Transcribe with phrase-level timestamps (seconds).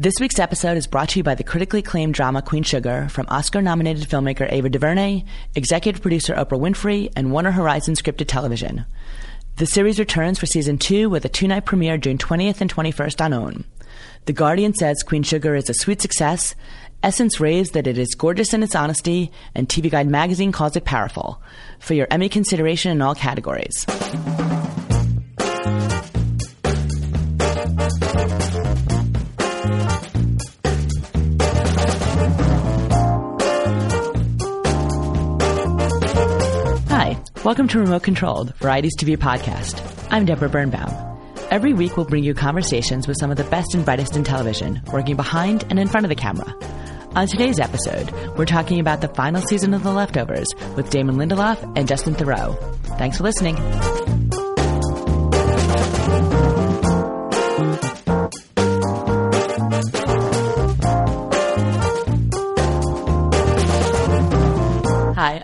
[0.00, 3.26] This week's episode is brought to you by the critically acclaimed drama Queen Sugar from
[3.30, 5.24] Oscar-nominated filmmaker Ava DuVernay,
[5.56, 8.84] executive producer Oprah Winfrey, and Warner Horizon Scripted Television.
[9.56, 13.32] The series returns for season two with a two-night premiere June 20th and 21st on
[13.32, 13.64] OWN.
[14.26, 16.54] The Guardian says Queen Sugar is a sweet success.
[17.02, 20.84] Essence raves that it is gorgeous in its honesty, and TV Guide magazine calls it
[20.84, 21.42] powerful.
[21.80, 23.84] For your Emmy consideration in all categories.
[37.48, 39.82] Welcome to Remote Controlled, Variety's TV podcast.
[40.10, 40.90] I'm Deborah Birnbaum.
[41.50, 44.82] Every week we'll bring you conversations with some of the best and brightest in television,
[44.92, 46.54] working behind and in front of the camera.
[47.16, 51.72] On today's episode, we're talking about the final season of The Leftovers with Damon Lindelof
[51.74, 52.54] and Justin Theroux.
[52.98, 53.56] Thanks for listening.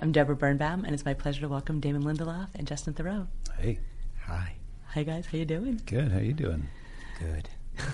[0.05, 3.27] I'm Deborah Birnbaum, and it's my pleasure to welcome Damon Lindelof and Justin Theroux.
[3.59, 3.79] Hey,
[4.27, 4.53] Hi.
[4.89, 5.81] Hi guys, how you doing?
[5.87, 6.13] good.
[6.13, 6.69] How you doing?
[7.19, 7.49] Good.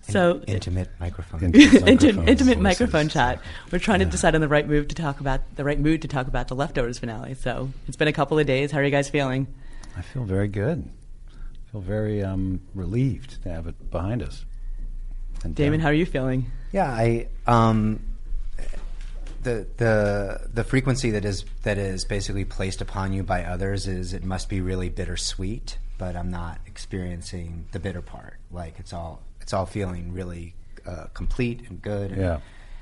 [0.00, 1.44] So Intimate microphone.
[1.44, 2.62] Intimate Intimate, microphones, intimate voices.
[2.62, 3.42] microphone chat.
[3.70, 6.08] We're trying to decide on the right move to talk about the right mood to
[6.08, 7.34] talk about the leftovers finale.
[7.34, 8.70] So it's been a couple of days.
[8.70, 9.48] How are you guys feeling?
[9.98, 10.88] I feel very good.
[11.28, 14.46] I feel very um, relieved to have it behind us.
[15.44, 16.50] And, Damon, uh, how are you feeling?
[16.72, 18.00] Yeah, I um
[19.48, 24.12] the the the frequency that is that is basically placed upon you by others is
[24.12, 28.36] it must be really bittersweet, but I'm not experiencing the bitter part.
[28.50, 30.54] Like it's all it's all feeling really
[30.86, 32.38] uh, complete and good and Yeah.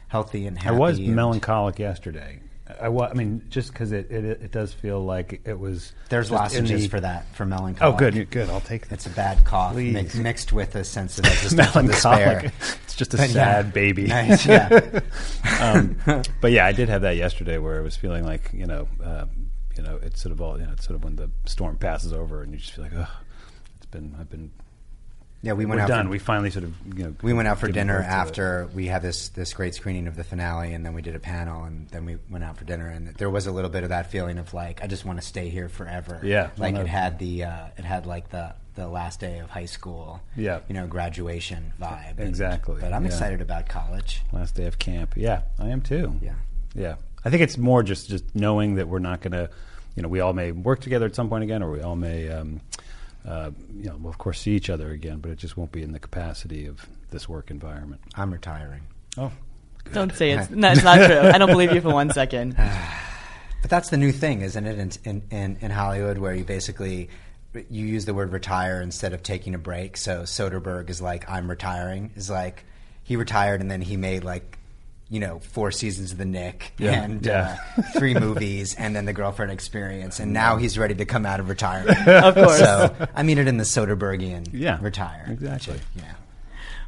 [0.09, 0.75] healthy and happy.
[0.77, 2.41] I was and melancholic yesterday.
[2.81, 5.93] I, I mean, just because it, it it does feel like it was.
[6.09, 7.93] There's lozenges the- for that for melancholy.
[7.93, 8.51] Oh, good, good.
[8.51, 8.95] I'll take that.
[8.97, 12.53] It's a bad cough mix, mixed with a sense of existential despair.
[12.85, 13.35] It's just a But yeah.
[13.35, 14.07] sad baby.
[14.07, 15.01] Nice, yeah.
[15.61, 15.97] um,
[16.41, 19.27] but yeah, I did have that yesterday where I was feeling like you know, uh,
[19.77, 22.13] you know, it's sort of all you know, it's sort of when the storm passes
[22.13, 23.21] over and you just feel like, oh,
[23.77, 24.51] it's been, I've been,
[25.43, 26.07] Yeah, we went we're out done.
[26.07, 28.07] For, we finally sort of, you know, we went out for dinner it.
[28.07, 31.21] after we had this this great screening of the finale, and then we did a
[31.21, 33.91] panel, and then we went out for dinner, and there was a little bit of
[33.91, 36.21] that feeling of like I just want to stay here forever.
[36.25, 39.65] Yeah, like it had the uh, it had like the the last day of high
[39.65, 40.21] school.
[40.37, 40.61] Yeah.
[40.69, 42.19] you know, graduation vibe.
[42.19, 43.11] And- Exactly, but I'm yeah.
[43.11, 44.23] excited about college.
[44.33, 45.15] last day of camp.
[45.17, 46.15] Yeah, I am too.
[46.23, 46.35] Yeah.
[46.75, 46.97] yeah.
[47.25, 49.51] I think it's more just just knowing that we're not going to,
[49.97, 52.29] you know, we all may work together at some point again, or we all may,
[52.29, 52.61] um,
[53.27, 55.83] uh, you know, we'll of course see each other again, but it just won't be
[55.83, 58.01] in the capacity of this work environment.
[58.15, 58.83] I'm retiring.
[59.19, 59.33] Oh,
[59.93, 61.19] Don't say it's, no, it's not true.
[61.19, 62.57] I don't believe you for one second.
[63.63, 64.79] But that's the new thing, isn't it?
[64.79, 67.09] In, in, in, in Hollywood, where you basically
[67.69, 69.97] you use the word retire instead of taking a break.
[69.97, 72.65] So Soderbergh is like, "I'm retiring." Is like
[73.03, 74.59] he retired and then he made like
[75.09, 77.59] you know four seasons of The Knick Yeah, and yeah.
[77.79, 81.41] Uh, three movies and then the Girlfriend Experience, and now he's ready to come out
[81.41, 81.99] of retirement.
[82.09, 82.59] Of course.
[82.59, 85.27] So I mean it in the Soderberghian Yeah, retire.
[85.31, 85.79] exactly.
[85.97, 86.15] Yeah.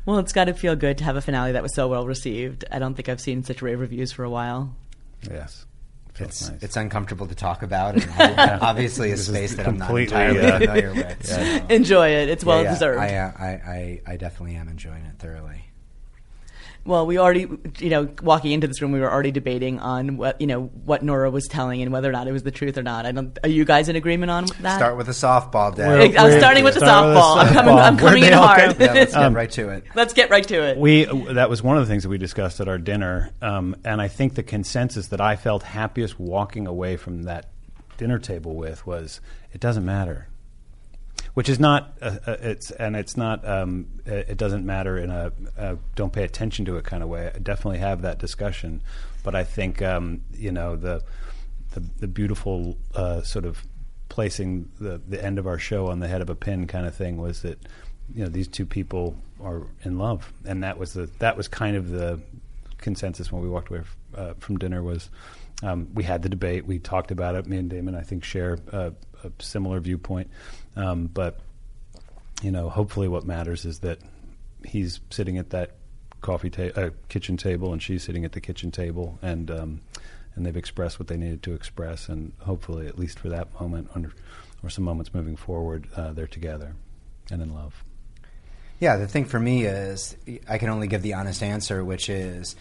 [0.07, 2.65] Well, it's got to feel good to have a finale that was so well received.
[2.73, 4.75] I don't think I've seen such rave reviews for a while.
[5.31, 5.65] yes.
[6.21, 6.63] It's nice.
[6.65, 8.11] it's uncomfortable to talk about, and
[8.61, 11.25] obviously a space that I'm not completely, entirely uh, familiar with.
[11.27, 11.41] so-
[11.71, 12.29] Enjoy it.
[12.29, 12.71] It's well Yeah, yeah.
[12.73, 12.99] deserved.
[13.01, 15.65] I, uh, I, I, I definitely am enjoying it thoroughly.
[16.85, 17.47] Well, we already,
[17.81, 21.03] you know, walking into this room, we were already debating on what, you know, what
[21.03, 23.05] Nora was telling and whether or not it was the truth or not.
[23.05, 23.39] I don't.
[23.43, 24.77] Are you guys in agreement on that?
[24.77, 25.89] Start with a softball, Dad.
[25.89, 27.37] We're- I'm starting with the Start with the softball.
[27.37, 27.75] I'm coming.
[27.75, 27.83] softball.
[27.83, 28.61] I'm coming in hard.
[28.81, 29.85] yeah, let's get Um, right to it.
[29.95, 30.79] Let's get right to it.
[30.79, 34.01] We that was one of the things that we discussed at our dinner, um, and
[34.01, 37.51] I think the consensus that I felt happiest walking away from that
[37.99, 39.21] dinner table with was
[39.53, 40.29] it doesn't matter,
[41.39, 45.31] which is not uh, uh, it's and it's not um, it, doesn't matter in a,
[45.57, 47.31] a don't pay attention to it kind of way.
[47.33, 48.83] I definitely have that discussion,
[49.23, 51.01] but I think um, you know the
[51.75, 53.65] the, the beautiful uh, sort of
[54.09, 56.97] placing the the end of our show on the head of a pin kind of
[56.97, 57.61] thing was that
[58.13, 61.77] you know these two people are in love, and that was the that was kind
[61.77, 62.19] of the
[62.79, 65.09] consensus when we walked away f- uh, from dinner was
[65.63, 67.47] um, we had the debate, we talked about it.
[67.47, 68.93] Me and Damon, I think, share a,
[69.25, 70.31] a similar viewpoint,
[70.77, 71.41] um, but
[72.43, 73.99] you know, hopefully, what matters is that
[74.65, 75.73] he's sitting at that
[76.21, 79.81] coffee ta- uh, kitchen table, and she's sitting at the kitchen table, and um,
[80.35, 83.91] and they've expressed what they needed to express, and hopefully, at least for that moment,
[83.95, 84.13] under,
[84.63, 86.75] or some moments moving forward, uh, they're together
[87.31, 87.83] and in love.
[88.81, 90.17] Yeah, the thing for me is
[90.49, 92.55] I can only give the honest answer, which is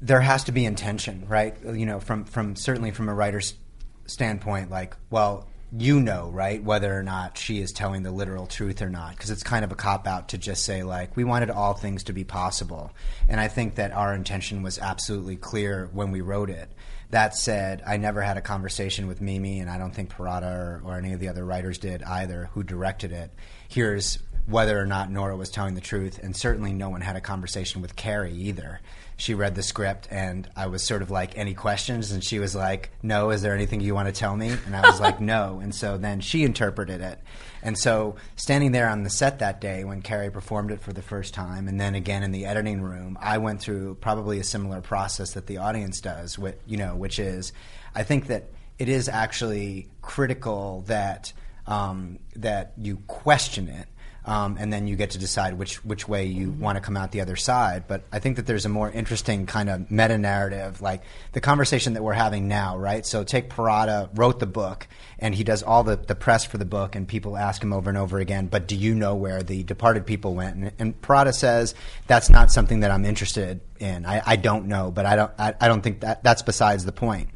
[0.00, 1.56] there has to be intention, right?
[1.64, 3.54] You know, from from certainly from a writer's
[4.06, 8.80] standpoint, like, well, you know, right, whether or not she is telling the literal truth
[8.80, 11.50] or not, because it's kind of a cop out to just say like we wanted
[11.50, 12.90] all things to be possible,
[13.28, 16.70] and I think that our intention was absolutely clear when we wrote it.
[17.10, 20.82] That said, I never had a conversation with Mimi, and I don't think Perrotta or,
[20.84, 23.30] or any of the other writers did either who directed it.
[23.66, 27.20] Here's whether or not Nora was telling the truth, and certainly no one had a
[27.20, 28.80] conversation with Carrie either.
[29.18, 32.54] She read the script, and I was sort of like, "Any questions?" And she was
[32.54, 33.30] like, "No.
[33.30, 35.98] Is there anything you want to tell me?" And I was like, "No." And so
[35.98, 37.18] then she interpreted it,
[37.62, 41.02] and so standing there on the set that day when Carrie performed it for the
[41.02, 44.80] first time, and then again in the editing room, I went through probably a similar
[44.80, 46.38] process that the audience does.
[46.66, 47.52] You know, which is,
[47.94, 48.44] I think that
[48.78, 51.32] it is actually critical that
[51.66, 53.88] um, that you question it
[54.28, 57.12] um, and then you get to decide which which way you want to come out
[57.12, 57.84] the other side.
[57.88, 61.02] But I think that there's a more interesting kind of meta narrative, like
[61.32, 63.06] the conversation that we're having now, right?
[63.06, 64.86] So take Perrotta wrote the book,
[65.18, 67.88] and he does all the, the press for the book, and people ask him over
[67.88, 70.56] and over again, but do you know where the departed people went?
[70.56, 71.74] And, and Perrotta says
[72.06, 74.04] that's not something that I'm interested in.
[74.04, 76.92] I, I don't know, but I don't I, I don't think that that's besides the
[76.92, 77.30] point.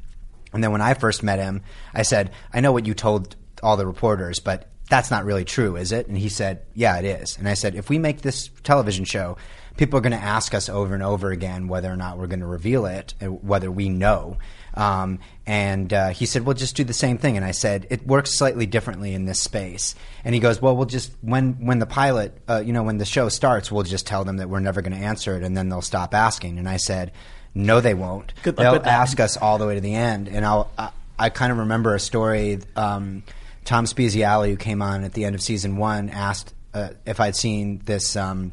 [0.53, 1.62] And then when I first met him,
[1.95, 5.77] I said, I know what you told all the reporters, but that's not really true,
[5.77, 6.06] is it?
[6.06, 7.39] And he said, yeah, it is.
[7.39, 9.39] And I said, if we make this television show,
[9.79, 12.41] people are going to ask us over and over again whether or not we're going
[12.41, 14.37] to reveal it, whether we know.
[14.75, 18.06] Um, and uh, he said, "Well, just do the same thing." And I said, "It
[18.06, 19.94] works slightly differently in this space."
[20.25, 23.05] And he goes, "Well, we'll just when when the pilot, uh, you know, when the
[23.05, 25.69] show starts, we'll just tell them that we're never going to answer it, and then
[25.69, 27.12] they'll stop asking." And I said,
[27.55, 28.33] "No, they won't.
[28.45, 31.59] They'll ask us all the way to the end." And I'll, I, I kind of
[31.59, 32.59] remember a story.
[32.77, 33.25] Um,
[33.64, 37.37] Tom Spezialy, who came on at the end of season one, asked uh, if I'd
[37.37, 38.53] seen this um,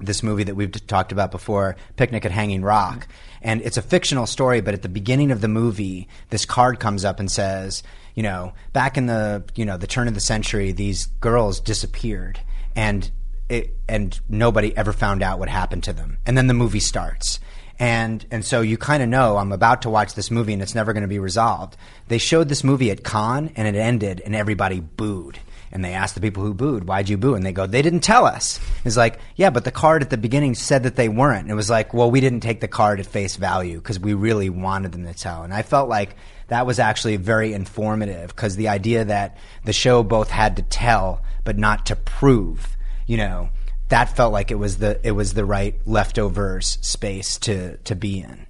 [0.00, 3.08] this movie that we've talked about before, Picnic at Hanging Rock,
[3.42, 4.60] and it's a fictional story.
[4.60, 7.82] But at the beginning of the movie, this card comes up and says,
[8.14, 12.40] you know, back in the you know the turn of the century, these girls disappeared,
[12.74, 13.10] and
[13.48, 16.18] it, and nobody ever found out what happened to them.
[16.26, 17.40] And then the movie starts
[17.78, 20.74] and and so you kind of know I'm about to watch this movie and it's
[20.74, 21.76] never going to be resolved.
[22.08, 25.38] They showed this movie at Cannes and it ended and everybody booed.
[25.72, 28.00] And they asked the people who booed, "Why'd you boo?" And they go, "They didn't
[28.00, 31.42] tell us." It's like, yeah, but the card at the beginning said that they weren't.
[31.42, 34.14] And it was like, well, we didn't take the card at face value because we
[34.14, 35.42] really wanted them to tell.
[35.42, 36.16] And I felt like
[36.48, 41.20] that was actually very informative because the idea that the show both had to tell
[41.44, 42.76] but not to prove,
[43.06, 43.50] you know,
[43.88, 48.20] that felt like it was the it was the right leftovers space to to be
[48.20, 48.46] in.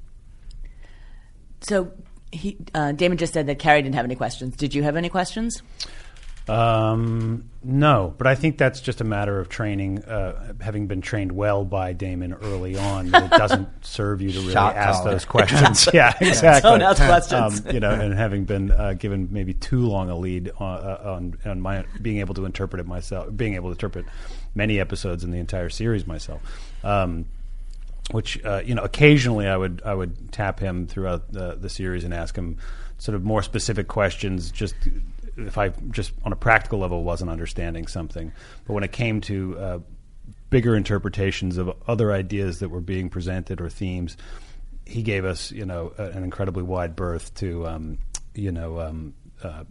[1.60, 1.92] So
[2.32, 4.56] he, uh, Damon just said that Carrie didn't have any questions.
[4.56, 5.62] Did you have any questions?
[6.48, 11.32] Um, no, but I think that's just a matter of training, uh, having been trained
[11.32, 13.10] well by Damon early on.
[13.10, 15.88] That it doesn't serve you to really Shot ask those questions.
[15.94, 16.70] yeah, exactly.
[16.70, 17.66] Don't ask questions.
[17.66, 21.00] Um, you know, and having been uh, given maybe too long a lead on, uh,
[21.04, 24.06] on on my being able to interpret it myself, being able to interpret
[24.54, 26.40] many episodes in the entire series myself.
[26.84, 27.26] Um,
[28.12, 32.04] which uh, you know, occasionally I would I would tap him throughout the, the series
[32.04, 32.58] and ask him
[32.98, 34.74] sort of more specific questions, just
[35.36, 38.32] if I just on a practical level wasn't understanding something.
[38.66, 39.78] But when it came to uh,
[40.50, 44.16] bigger interpretations of other ideas that were being presented or themes,
[44.84, 47.98] he gave us you know an incredibly wide berth to um,
[48.34, 48.80] you know.
[48.80, 49.64] Um, uh,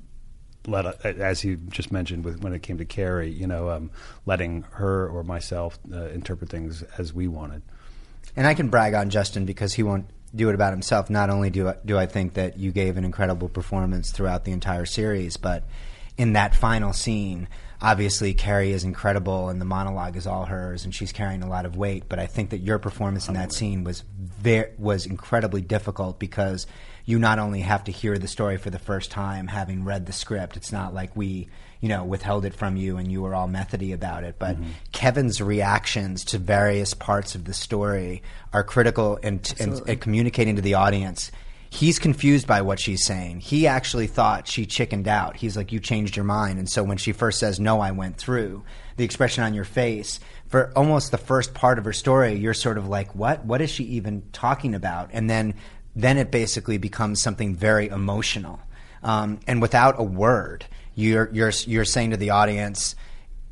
[0.68, 3.92] let uh, as you just mentioned with when it came to Carrie, you know, um,
[4.26, 7.62] letting her or myself uh, interpret things as we wanted.
[8.36, 11.10] And I can brag on Justin because he won't do it about himself.
[11.10, 14.52] Not only do I, do I think that you gave an incredible performance throughout the
[14.52, 15.64] entire series, but
[16.18, 17.48] in that final scene,
[17.82, 21.66] obviously Carrie is incredible and the monologue is all hers and she's carrying a lot
[21.66, 22.04] of weight.
[22.08, 26.68] But I think that your performance in that scene was very, was incredibly difficult because
[27.06, 30.14] you not only have to hear the story for the first time, having read the
[30.14, 30.58] script.
[30.58, 31.48] It's not like we
[31.86, 34.38] you know, withheld it from you and you were all methody about it.
[34.40, 34.70] But Mm-hmm.
[34.92, 38.24] Kevin's reactions to various parts of the story
[38.54, 41.32] are critical in, in, in communicating to the audience.
[41.70, 43.42] He's confused by what she's saying.
[43.42, 45.38] He actually thought she chickened out.
[45.38, 46.58] He's like, You changed your mind.
[46.58, 48.64] And so when she first says, No, I went through,
[48.98, 52.80] the expression on your face, for almost the first part of her story, you're sort
[52.80, 53.46] of like, What?
[53.46, 55.12] What is she even talking about?
[55.14, 55.54] And then,
[55.96, 58.60] then it basically becomes something very emotional.
[59.04, 60.66] Um, and without a word,
[60.96, 62.96] you're you're you're saying to the audience,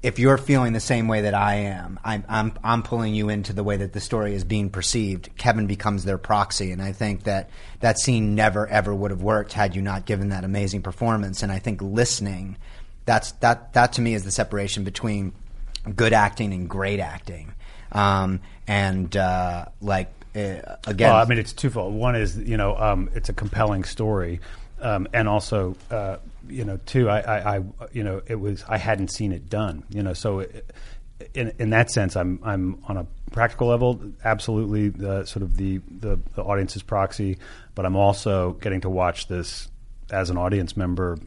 [0.02, 3.54] if you're feeling the same way that I am, I'm, I'm I'm pulling you into
[3.54, 5.30] the way that the story is being perceived.
[5.38, 9.54] Kevin becomes their proxy, and I think that that scene never ever would have worked
[9.54, 11.44] had you not given that amazing performance.
[11.44, 12.58] And I think listening,
[13.06, 15.34] that's that that to me is the separation between
[15.96, 17.54] good acting and great acting.
[17.92, 21.94] Um, and uh, like uh, again, Well, I mean, it's twofold.
[21.94, 24.40] One is, you know, um, it's a compelling story,
[24.82, 29.10] um, and also, uh, you know, too, I, I, you know, it was I hadn't
[29.10, 30.72] seen it done, you know, so it,
[31.34, 35.80] in in that sense, I'm I'm on a practical level, absolutely the sort of the
[35.90, 37.38] the, the audience's proxy,
[37.76, 39.70] but I'm also getting to watch this
[40.12, 41.18] as an audience member.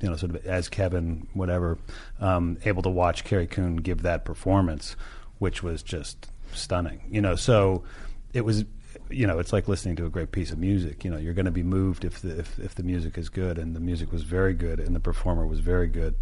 [0.00, 1.78] You know, sort of as Kevin, whatever,
[2.18, 4.96] um, able to watch Carrie Coon give that performance,
[5.38, 7.02] which was just stunning.
[7.08, 7.84] You know, so
[8.32, 8.64] it was
[9.12, 11.46] you know it's like listening to a great piece of music you know you're going
[11.46, 14.22] to be moved if the if, if the music is good and the music was
[14.22, 16.14] very good and the performer was very good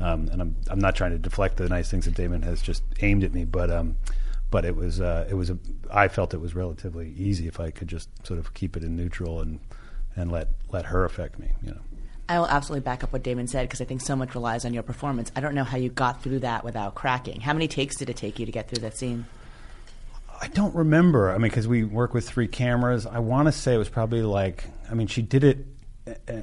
[0.00, 2.82] um, and I'm I'm not trying to deflect the nice things that Damon has just
[3.00, 3.96] aimed at me but um
[4.50, 5.58] but it was uh, it was a
[5.90, 8.96] I felt it was relatively easy if I could just sort of keep it in
[8.96, 9.58] neutral and
[10.14, 11.80] and let let her affect me you know
[12.28, 14.74] I will absolutely back up what Damon said because I think so much relies on
[14.74, 15.30] your performance.
[15.36, 17.40] I don't know how you got through that without cracking.
[17.40, 19.26] How many takes did it take you to get through that scene?
[20.40, 21.30] I don't remember.
[21.30, 23.06] I mean, because we work with three cameras.
[23.06, 24.64] I want to say it was probably like.
[24.90, 25.66] I mean, she did it.
[26.28, 26.42] uh,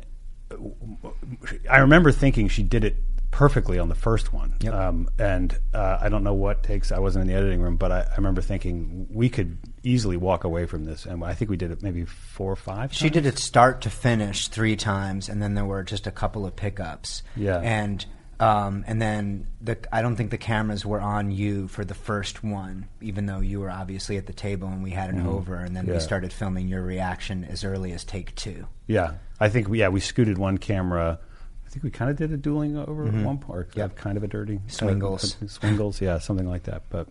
[1.70, 2.96] I remember thinking she did it
[3.32, 4.74] perfectly on the first one, Yep.
[4.76, 6.92] um, and uh, I don't know what takes.
[6.92, 10.44] I wasn't in the editing room, but I, I remember thinking we could easily walk
[10.44, 12.94] away from this, and I think we did it maybe four or five.
[12.94, 16.46] She did it start to finish three times, and then there were just a couple
[16.46, 17.24] of pickups.
[17.36, 17.58] Yeah.
[17.60, 18.06] and
[18.44, 22.44] um, and then the I don't think the cameras were on you for the first
[22.44, 25.76] one, even though you were obviously at the table and we had an over, and
[25.76, 25.92] then Mm-hmm.
[25.92, 25.98] Yeah.
[25.98, 28.68] we started filming your reaction as early as take two.
[28.88, 31.20] Yeah, I think we, yeah we scooted one camera.
[31.66, 33.72] I think we kind of did a dueling over at one part.
[33.72, 33.96] Mm-hmm.
[33.96, 35.36] Kind of a dirty Swingles.
[35.42, 36.84] uh, swingles, yeah, something like that.
[36.90, 37.08] But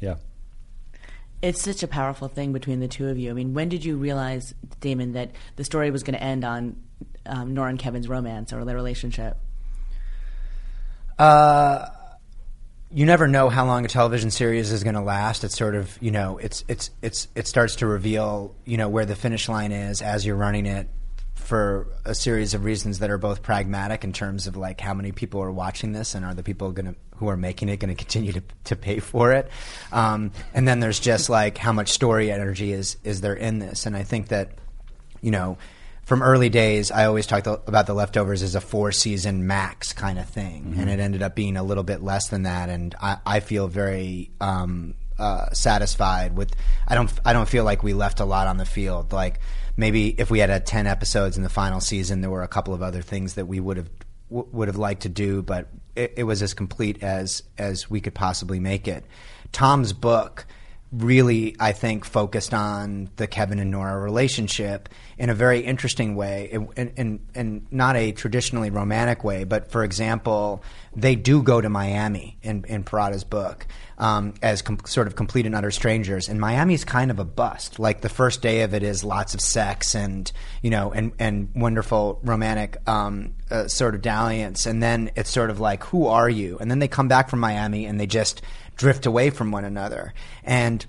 [0.00, 0.16] yeah.
[1.42, 3.30] It's such a powerful thing between the two of you.
[3.30, 6.76] I mean, when did you realize, Damon, that the story was going to end on
[7.26, 9.36] um, Nora and Kevin's romance or their relationship?
[11.18, 11.88] Uh,
[12.90, 15.44] you never know how long a television series is going to last.
[15.44, 19.04] It's sort of you know it's it's it's it starts to reveal you know where
[19.04, 20.88] the finish line is as you're running it
[21.34, 25.12] for a series of reasons that are both pragmatic in terms of like how many
[25.12, 27.94] people are watching this and are the people going to who are making it going
[27.94, 29.50] to continue to to pay for it,
[29.92, 33.86] um, and then there's just like how much story energy is is there in this,
[33.86, 34.50] and I think that
[35.24, 35.56] you know,
[36.04, 40.18] from early days, I always talked about the leftovers as a four season max kind
[40.18, 42.68] of thing, and it ended up being a little bit less than that.
[42.68, 46.54] And I, I feel very um, uh, satisfied with.
[46.86, 47.10] I don't.
[47.24, 49.12] I don't feel like we left a lot on the field.
[49.12, 49.40] Like
[49.76, 52.74] maybe if we had had ten episodes in the final season, there were a couple
[52.74, 53.90] of other things that we would have
[54.30, 58.00] w- would have liked to do, but it, it was as complete as as we
[58.00, 59.04] could possibly make it.
[59.52, 60.46] Tom's book
[60.96, 66.50] really, I think, focused on the Kevin and Nora relationship in a very interesting way,
[66.76, 69.44] in, in not a traditionally romantic way.
[69.44, 70.62] But for example,
[70.94, 73.66] they do go to Miami in, in Perrotta's book
[73.98, 77.78] um, as com- sort of complete and utter strangers, and Miami's kind of a bust.
[77.78, 80.30] Like the first day of it is lots of sex and
[80.62, 85.50] you know and and wonderful romantic um, uh, sort of dalliance, and then it's sort
[85.50, 86.58] of like, who are you?
[86.58, 88.42] And then they come back from Miami and they just
[88.76, 90.14] drift away from one another.
[90.42, 90.84] And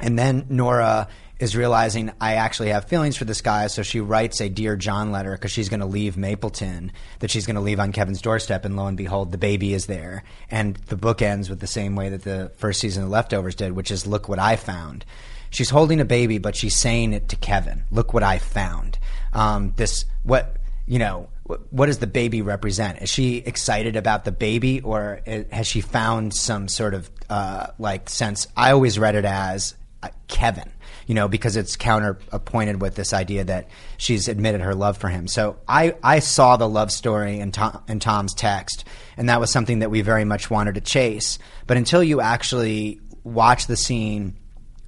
[0.00, 4.40] and then Nora is realizing I actually have feelings for this guy, so she writes
[4.40, 7.78] a dear John letter because she's going to leave Mapleton, that she's going to leave
[7.78, 10.24] on Kevin's doorstep, and lo and behold, the baby is there.
[10.50, 13.72] And the book ends with the same way that the first season of Leftovers did,
[13.72, 15.04] which is look what I found.
[15.50, 17.84] She's holding a baby, but she's saying it to Kevin.
[17.90, 18.98] Look what I found.
[19.32, 20.56] Um, this what
[20.86, 21.28] you know
[21.70, 23.02] what does the baby represent?
[23.02, 25.20] Is she excited about the baby, or
[25.52, 28.48] has she found some sort of uh, like sense?
[28.56, 30.70] I always read it as uh, Kevin,
[31.06, 35.28] you know, because it's counterpointed with this idea that she's admitted her love for him.
[35.28, 38.84] So I, I saw the love story in, Tom, in Tom's text,
[39.16, 41.38] and that was something that we very much wanted to chase.
[41.66, 44.36] But until you actually watch the scene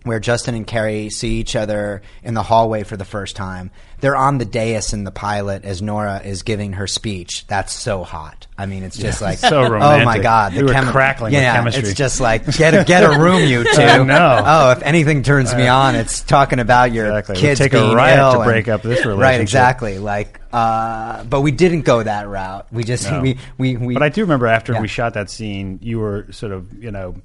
[0.04, 3.70] where Justin and Carrie see each other in the hallway for the first time.
[4.00, 7.46] They're on the dais in the pilot as Nora is giving her speech.
[7.48, 8.46] That's so hot.
[8.56, 10.02] I mean, it's just like So romantic.
[10.02, 11.82] Oh my god, We were chemi- crackling yeah, chemistry.
[11.82, 14.04] It's just like get a get a room, you two.
[14.04, 14.42] Know.
[14.44, 17.36] Oh, if anything turns me on, it's talking about your Exactly.
[17.36, 19.20] Kids take a being riot ill to and- break up this relationship.
[19.20, 19.98] Right, exactly.
[19.98, 22.66] Like, uh, but we didn't go that route.
[22.72, 23.20] We just No.
[23.20, 23.94] we, we we.
[23.94, 24.80] But I do remember after Yeah.
[24.80, 27.16] we shot that scene, you were sort of, you know,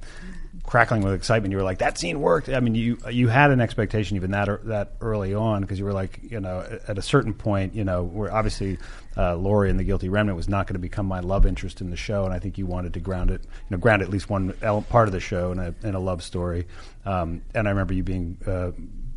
[0.63, 1.51] crackling with excitement.
[1.51, 4.65] You were like, "That scene worked." I mean, you you had an expectation even that
[4.65, 8.03] that early on because you were like, you know, at- a certain point, you know,
[8.03, 8.77] where obviously
[9.17, 11.89] uh, Laurie and the Guilty Remnant was not going to become my love interest in
[11.89, 14.29] the show, and I think you wanted to ground it, you know, ground at least
[14.29, 14.53] one
[14.89, 16.67] part of the show in a in a love story.
[17.05, 18.71] Um, and I remember you being uh,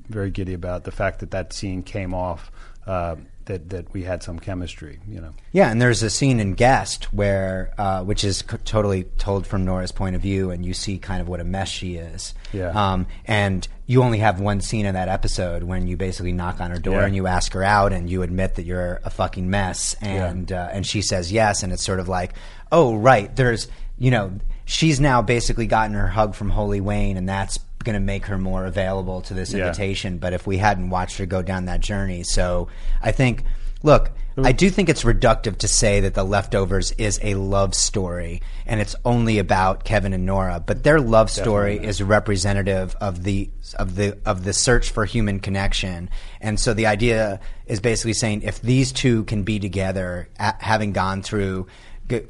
[0.08, 2.50] very giddy about the fact that that scene came off.
[2.86, 5.32] Uh, that, that we had some chemistry, you know.
[5.52, 9.64] Yeah, and there's a scene in Guest where, uh, which is c- totally told from
[9.64, 12.34] Nora's point of view, and you see kind of what a mess she is.
[12.52, 12.70] Yeah.
[12.70, 16.70] Um, and you only have one scene in that episode when you basically knock on
[16.70, 17.06] her door Yeah.
[17.06, 20.68] and you ask her out, and you admit that you're a fucking mess, and uh,
[20.72, 22.34] and she says yes, and it's sort of like,
[22.70, 24.30] oh right, there's you know,
[24.66, 28.36] she's now basically gotten her hug from Holy Wayne, and that's going to make her
[28.36, 29.64] more available to this Yeah.
[29.68, 30.18] invitation.
[30.18, 32.68] But if we hadn't watched her go down that journey, so
[33.02, 33.44] I think,
[33.82, 34.10] look,
[34.44, 38.82] I do think it's reductive to say that The Leftovers is a love story and
[38.82, 43.94] it's only about Kevin and Nora, but their love story is representative of the of
[43.96, 46.10] the of the search for human connection.
[46.42, 50.92] And so the idea is basically saying if these two can be together, a- having
[50.92, 51.66] gone through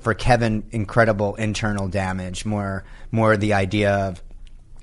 [0.01, 4.23] for Kevin incredible internal damage, more more the idea of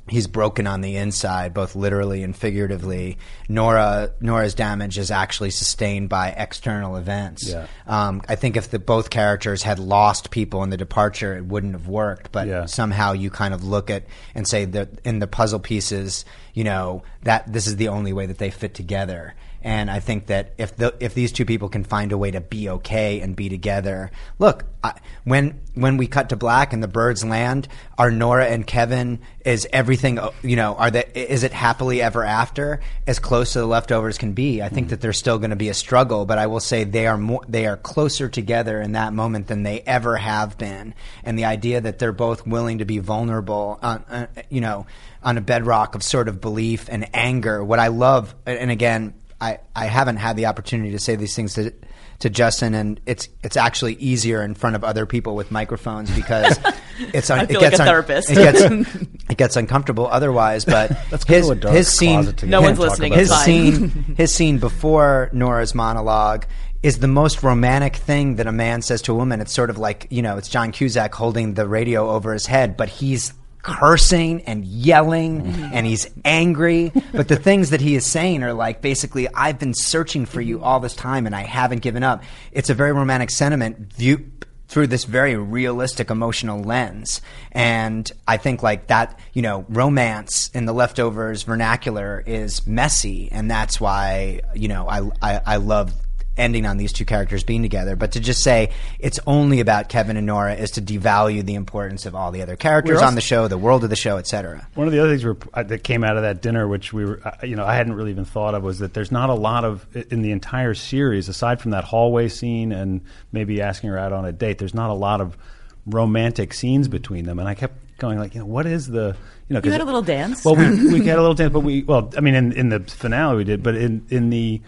[0.10, 3.18] he's broken on the inside, both literally and figuratively.
[3.48, 7.48] Nora Nora's damage is actually sustained by external events.
[7.48, 7.68] Yeah.
[7.88, 11.74] Um, I think if the both characters had lost people in the departure, it wouldn't
[11.74, 12.32] have worked.
[12.32, 12.66] But Yeah.
[12.66, 14.04] somehow you kind of look at
[14.36, 18.26] and say that in the puzzle pieces, you know that this is the only way
[18.26, 19.34] that they fit together.
[19.64, 22.42] And I think that if the, if these two people can find a way to
[22.42, 26.88] be okay and be together, look, I, when when we cut to black and the
[26.88, 30.76] birds land, are Nora and Kevin is everything uh, you know?
[30.76, 34.62] Are they is it happily ever after as close to the leftovers can be?
[34.62, 37.08] I think that there's still going to be a struggle, but I will say they
[37.08, 40.94] are more they are closer together in that moment than they ever have been.
[41.24, 44.86] And the idea that they're both willing to be vulnerable, on, uh, you know,
[45.24, 47.64] on a bedrock of sort of belief and anger.
[47.64, 49.14] What I love, and again.
[49.44, 51.74] I, I haven't had the opportunity to say these things to
[52.20, 56.58] to Justin, and it's it's actually easier in front of other people with microphones because
[57.00, 58.30] it's un- I feel it gets like a un- therapist.
[58.30, 58.62] it gets
[59.32, 60.64] it gets uncomfortable otherwise.
[60.64, 64.60] But Let's his to his scene closet No one's listening, his it's scene his scene
[64.60, 66.46] before Nora's monologue
[66.82, 69.42] is the most romantic thing that a man says to a woman.
[69.42, 72.78] It's sort of like you know, it's John Cusack holding the radio over his head,
[72.78, 75.70] but he's cursing and yelling mm-hmm.
[75.74, 76.92] and he's angry.
[77.12, 80.62] But the things that he is saying are like basically i've been searching for you
[80.62, 82.24] all this time and i haven't given up.
[82.52, 84.30] It's a very romantic sentiment view
[84.68, 87.22] through this very realistic emotional lens.
[87.52, 93.30] And i think like that you know romance in the leftovers vernacular is messy.
[93.32, 95.94] And that's why you know i i, I love
[96.38, 100.18] ending on these two characters being together but to just say it's only about kevin
[100.18, 103.22] and nora is to devalue the importance of all the other characters We're on the
[103.22, 105.84] show the world of the show etc One of the other things we're, uh, that
[105.84, 108.26] came out of that dinner, which we were, uh, you know, I hadn't really even
[108.26, 111.72] thought of, was that there's not a lot of in the entire series, aside from
[111.72, 114.58] that hallway scene and maybe asking her out on a date.
[114.58, 115.38] There's not a lot of
[115.86, 119.16] romantic scenes between them, and I kept going like, you know, what is the,
[119.48, 120.44] you know, 'cause You had a little dance.
[120.46, 120.66] Well, we
[121.00, 123.44] we had a little dance, but we, well, I mean, in in the finale we
[123.44, 124.62] did, but in in the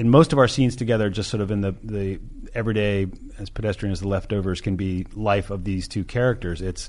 [0.00, 2.18] in most of our scenes together, just sort of in the the
[2.54, 3.06] everyday,
[3.38, 6.60] as pedestrian as the leftovers can be, life of these two characters.
[6.62, 6.88] It's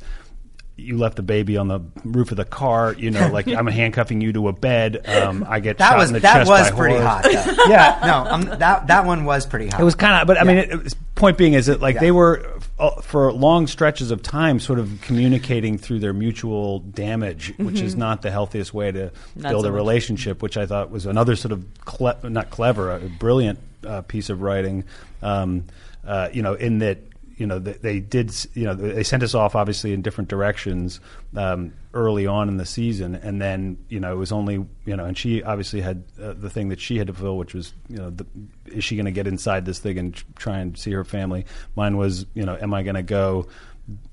[0.77, 2.93] you left the baby on the roof of the car.
[2.97, 5.05] You know, like I'm handcuffing you to a bed.
[5.07, 6.47] Um, I get that shot was in the chest.
[6.47, 7.07] that was by pretty horse.
[7.07, 7.63] hot though.
[7.67, 10.43] Yeah, no um, that that one was pretty hot it was kind of, but I
[10.43, 12.01] mean, it, it was- point being is that like Yeah.
[12.01, 12.59] they were
[13.03, 18.21] for long stretches of time sort of communicating through their mutual damage, which is not
[18.21, 19.75] the healthiest way to Not build so a much.
[19.77, 20.41] relationship.
[20.41, 24.41] Which I thought was another sort of cle- not clever, a brilliant uh, piece of
[24.41, 24.83] writing.
[25.21, 25.65] Um,
[26.05, 26.97] uh, you know, in that
[27.41, 30.99] you know they, they did you know they sent us off obviously in different directions
[31.35, 35.05] um, early on in the season, and then you know it was only you know,
[35.05, 37.97] and she obviously had uh, the thing that she had to fill, which was you
[37.97, 38.27] know, the,
[38.67, 41.47] is she going to get inside this thing and try and see her family?
[41.75, 43.47] Mine was you know, am I going to go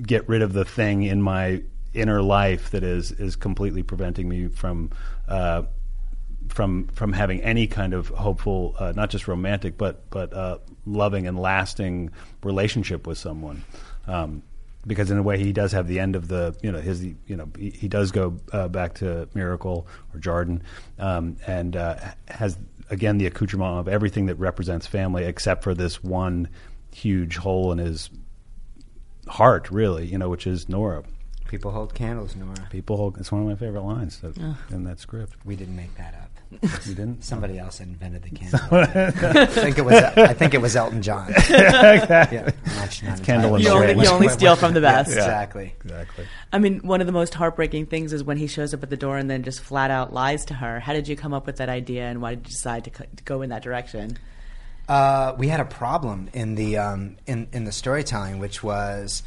[0.00, 1.62] get rid of the thing in my
[1.92, 4.90] inner life that is is completely preventing me from.
[5.28, 5.64] Uh,
[6.48, 10.56] from from having any kind of hopeful, uh, not just romantic, but but uh,
[10.88, 12.10] loving and lasting
[12.42, 13.64] relationship with someone.
[14.06, 14.42] Um,
[14.86, 17.36] because in a way, he does have the end of the you know his you
[17.36, 20.62] know he, he does go uh, back to Miracle or Jarden,
[20.98, 21.96] um, and uh,
[22.28, 22.56] has
[22.88, 26.48] again the accoutrement of everything that represents family, except for this one
[26.92, 28.08] huge hole in his
[29.28, 31.04] heart, really, you know, which is Nora.
[31.48, 34.36] people hold candles nora People, hold, it's one of my favorite lines that,
[34.70, 35.34] in that script.
[35.44, 37.22] we didn't make that up You didn't?
[37.24, 38.60] Somebody else invented the candle.
[38.72, 39.94] I think it was.
[39.94, 41.32] I think it was Elton John.
[41.50, 45.10] yeah, not, not candle entirely in You only, you only steal from the Yeah, best.
[45.10, 45.74] exactly.
[45.84, 46.26] Exactly.
[46.52, 48.96] I mean, one of the most heartbreaking things is when he shows up at the
[48.96, 50.80] door and then just flat out lies to her.
[50.80, 53.04] How did you come up with that idea, and why did you decide to, co-
[53.16, 54.16] to go in that direction?
[54.88, 59.22] Uh, we had a problem in the um, in in the storytelling, which was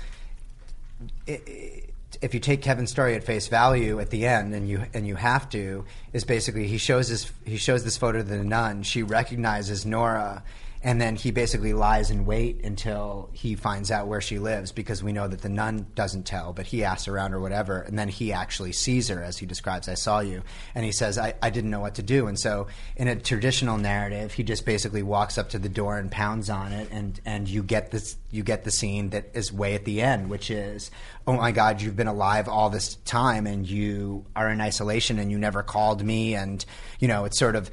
[1.27, 1.83] i i
[2.21, 5.15] if you take Kevin's story at face value at the end, and you and you
[5.15, 8.83] have to, is basically he shows this he shows this photo to the nun.
[8.83, 10.43] She recognizes Nora.
[10.83, 15.03] And then he basically lies in wait until he finds out where she lives because
[15.03, 17.81] we know that the nun doesn't tell, but he asks around or whatever.
[17.81, 20.41] And then he actually sees her as he describes, I saw you.
[20.73, 22.25] And he says, I, I didn't know what to do.
[22.25, 22.65] And so
[22.95, 26.71] in a traditional narrative, he just basically walks up to the door and pounds on
[26.71, 26.89] it.
[26.91, 30.31] And, and you get this, you get the scene that is way at the end,
[30.31, 30.89] which is,
[31.27, 35.31] oh my God, you've been alive all this time and you are in isolation and
[35.31, 36.33] you never called me.
[36.33, 36.65] And,
[36.99, 37.69] you know, it's sort of,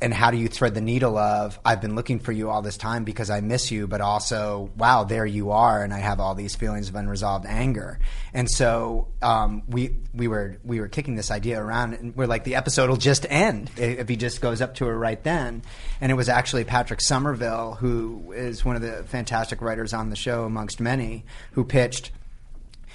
[0.00, 2.76] and how do you thread the needle of I've been looking for you all this
[2.76, 6.34] time because I miss you, but also wow, there you are, and I have all
[6.34, 7.98] these feelings of unresolved anger.
[8.32, 12.44] And so um, we we were we were kicking this idea around, and we're like,
[12.44, 15.62] the episode will just end if he just goes up to her right then.
[16.00, 20.16] And it was actually Patrick Somerville, who is one of the fantastic writers on the
[20.16, 22.12] show amongst many, who pitched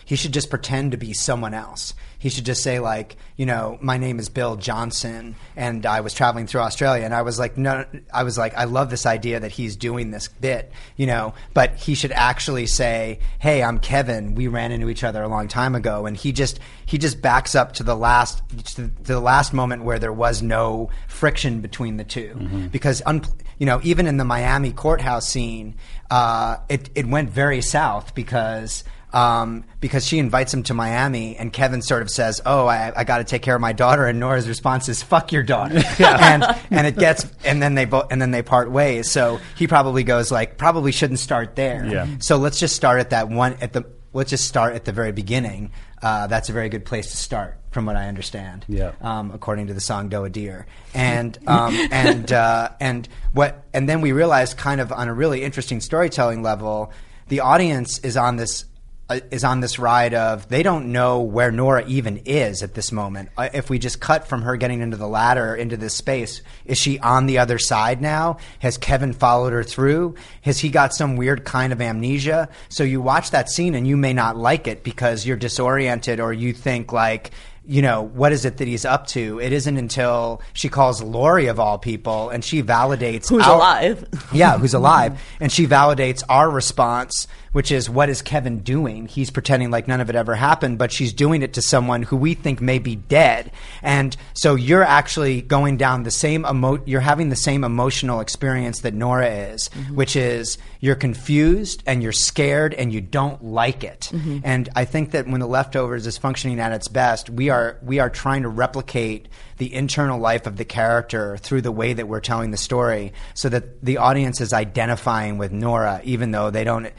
[0.05, 1.93] he should just pretend to be someone else.
[2.19, 6.13] He should just say like, you know, my name is Bill Johnson, and I was
[6.13, 9.41] traveling through Australia, and I was like, no, I was like, I love this idea
[9.41, 14.35] that he's doing this bit, you know, but he should actually say, hey, I'm Kevin.
[14.35, 17.55] We ran into each other a long time ago, and he just he just backs
[17.55, 18.41] up to the last
[18.75, 23.23] to the last moment where there was no friction between the 2 because un,
[23.57, 25.75] you know even in the Miami courthouse scene,
[26.09, 31.53] uh, it it went very south because um, because she invites him to Miami, and
[31.53, 34.19] Kevin sort of says, "Oh, I, I got to take care of my daughter," and
[34.19, 38.21] Nora's response is, "Fuck your daughter," and and it gets, and then they both, and
[38.21, 39.11] then they part ways.
[39.11, 41.85] So he probably goes like, probably shouldn't start there.
[41.85, 42.07] Yeah.
[42.19, 43.85] So let's just start at that one at the.
[44.15, 45.71] Let's just start at the very beginning.
[46.01, 48.63] Uh, that's a very good place to start, from what I understand.
[48.67, 48.91] Yeah.
[49.01, 53.87] Um, according to the song "Doe a Deer," and um, and uh, and what, and
[53.87, 56.91] then we realized, kind of on a really interesting storytelling level,
[57.27, 58.65] the audience is on this
[59.09, 63.29] is on this ride of they don't know where Nora even is at this moment.
[63.37, 66.77] Uh, if we just cut from her getting into the ladder into this space, is
[66.77, 68.37] she on the other side now?
[68.59, 70.15] Has Kevin followed her through?
[70.41, 72.49] Has he got some weird kind of amnesia?
[72.69, 76.33] So you watch that scene and you may not like it because you're disoriented or
[76.33, 77.31] you think like
[77.65, 79.39] you know, what is it that he's up to?
[79.39, 84.05] It isn't until she calls Laurie of all people and she validates Who's our- alive?
[84.33, 89.07] yeah, who's alive, and she validates our response, which is what is Kevin doing?
[89.07, 92.17] He's pretending like none of it ever happened, but she's doing it to someone who
[92.17, 97.01] we think may be dead, and so you're actually going down the same emo- you're
[97.01, 99.95] having the same emotional experience that Nora is, mm-hmm.
[99.95, 104.39] which is you're confused and you're scared and you don't like it, mm-hmm.
[104.43, 107.99] and I think that when the leftovers is functioning at its best, we are we
[107.99, 112.19] are trying to replicate the internal life of the character through the way that we're
[112.19, 116.89] telling the story so that the audience is identifying with Nora even though they don't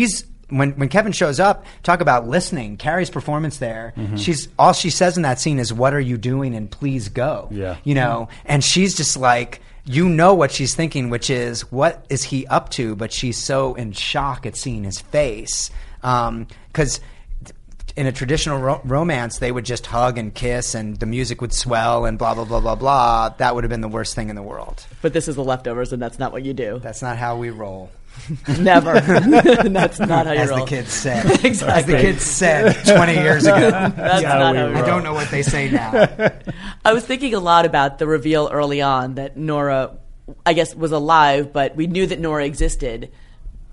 [0.00, 4.16] she's when when Kevin shows up talk about listening Carrie's performance there mm-hmm.
[4.16, 7.48] she's all she says in that scene is what are you doing and please go
[7.50, 7.76] Yeah.
[7.84, 12.24] you know and she's just like you know what she's thinking which is what is
[12.24, 15.70] he up to but she's so in shock at seeing his face
[16.02, 17.00] um, because
[17.96, 21.52] in a traditional ro- romance, they would just hug and kiss, and the music would
[21.52, 23.28] swell, and blah blah blah blah blah.
[23.30, 24.86] That would have been the worst thing in the world.
[25.02, 26.78] But this is the leftovers, and that's not what you do.
[26.78, 27.90] That's not how we roll,
[28.60, 29.00] Never.
[29.70, 30.60] that's not how you as roll.
[30.60, 31.26] the kids said.
[31.44, 33.70] As the kids said twenty years ago.
[33.70, 34.86] That's Yeah, not how I roll.
[34.86, 36.08] don't know what they say now.
[36.84, 39.96] I was thinking a lot about the reveal early on that Nora,
[40.46, 43.10] I guess, was alive, but we knew that Nora existed.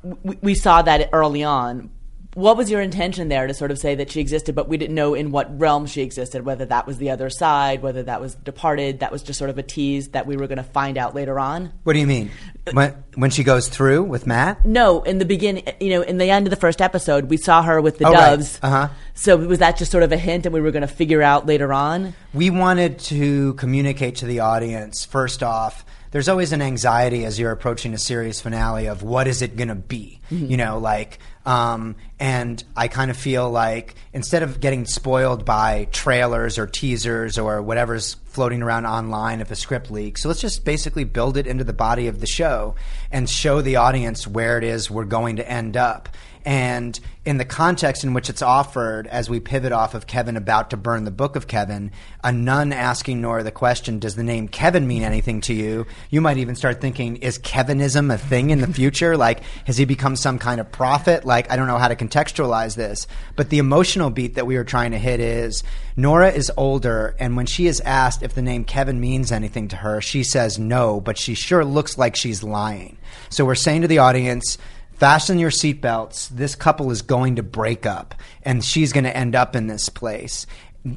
[0.01, 1.89] We, we saw that early on.
[2.37, 4.93] What was your intention there to sort of say that she existed, but we didn't
[4.93, 8.35] know in what realm she existed, whether that was the other side, whether that was
[8.35, 11.15] departed, that was just sort of a tease that we were going to find out
[11.15, 11.73] later on?
[11.83, 12.29] What do you mean?
[12.71, 14.63] When when she goes through with Matt?
[14.67, 17.63] No, in the beginning, you know, in the end of the first episode, we saw
[17.63, 18.29] her with the Oh, right.
[18.35, 18.59] doves.
[18.61, 18.89] Uh-huh.
[19.15, 21.47] So was that just sort of a hint, and we were going to figure out
[21.47, 22.13] later on?
[22.35, 27.51] we wanted to communicate to the audience first off there's always an anxiety as you're
[27.51, 31.95] approaching a series finale of what is it going to be you know like um,
[32.19, 37.61] and i kind of feel like instead of getting spoiled by trailers or teasers or
[37.61, 41.63] whatever's floating around online if a script leaks so let's just basically build it into
[41.63, 42.75] the body of the show
[43.11, 46.09] and show the audience where it is we're going to end up
[46.47, 50.69] And in the context in which it's offered, as we pivot off of Kevin about
[50.69, 51.91] to burn the book of Kevin,
[52.23, 55.85] a nun asking Nora the question, Does the name Kevin mean anything to you?
[56.09, 59.17] You might even start thinking, Is Kevinism a thing in the future?
[59.17, 61.25] Like, has he become some kind of prophet?
[61.25, 63.07] Like, I don't know how to contextualize this.
[63.35, 65.63] But the emotional beat that we were trying to hit is
[65.95, 69.77] Nora is older, and when she is asked if the name Kevin means anything to
[69.77, 72.97] her, she says no, but she sure looks like she's lying.
[73.29, 74.57] So we're saying to the audience,
[74.93, 76.29] fasten your seatbelts.
[76.29, 79.89] This couple is going to break up, and she's going to end up in this
[79.89, 80.45] place.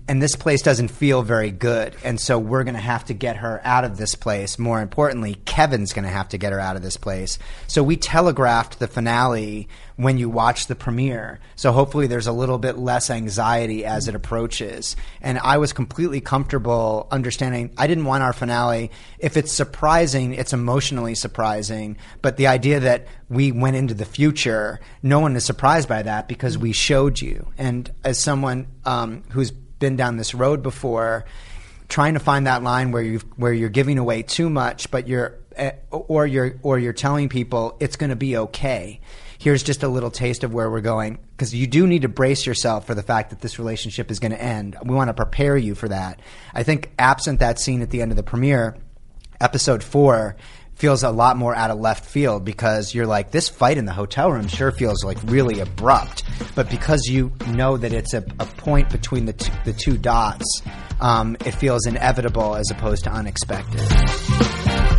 [0.06, 1.96] And this place doesn't feel very good.
[2.04, 4.56] And so we're going to have to get her out of this place.
[4.56, 7.40] More importantly, Kevin's going to have to get her out of this place.
[7.66, 9.68] So we telegraphed the finale
[10.00, 11.38] when you watch the premiere.
[11.56, 14.96] So hopefully there's a little bit less anxiety as it approaches.
[15.20, 18.90] And I was completely comfortable understanding I didn't want our finale.
[19.18, 21.98] If it's surprising, it's emotionally surprising.
[22.22, 26.28] But the idea that we went into the future, no one is surprised by that
[26.28, 27.52] because we showed you.
[27.58, 31.26] And as someone um, who's been down this road before,
[31.90, 35.38] trying to find that line where you where you're giving away too much, but you're
[35.56, 39.00] eh, or you're or you're telling people it's going to be okay
[39.40, 42.44] here's just a little taste of where we're going because you do need to brace
[42.44, 44.76] yourself for the fact that this relationship is going to end.
[44.84, 46.20] We want to prepare you for that.
[46.54, 48.76] I think absent that scene at the end of the premiere,
[49.40, 50.36] episode four
[50.74, 53.92] feels a lot more out of left field because you're like this fight in the
[53.92, 56.24] hotel room sure feels like really abrupt
[56.54, 60.62] but because you know that it's a, a point between the, t- the two dots
[61.02, 64.89] um, it feels inevitable as opposed to unexpected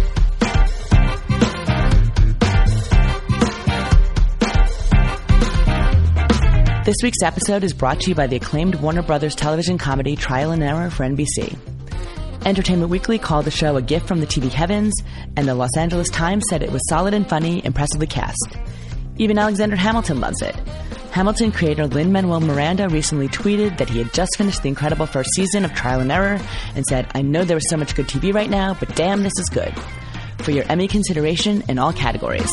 [6.92, 10.52] This week's episode is brought to you by the acclaimed Warner Brothers television comedy Trial
[10.52, 11.58] and Error for NBC.
[12.46, 14.94] Entertainment Weekly called the show a gift from the TV heavens,
[15.38, 18.58] and the Los Angeles Times said it was solid and funny, impressively cast.
[19.16, 20.54] Even Alexander Hamilton loves it.
[21.14, 25.30] Hamilton creator Lin Manuel Miranda recently tweeted that he had just finished the incredible first
[25.34, 26.42] season of Trial and Error
[26.76, 29.40] and said, I know there is so much good TV right now, but damn, this
[29.40, 29.74] is good.
[30.40, 32.52] For your Emmy consideration in all categories.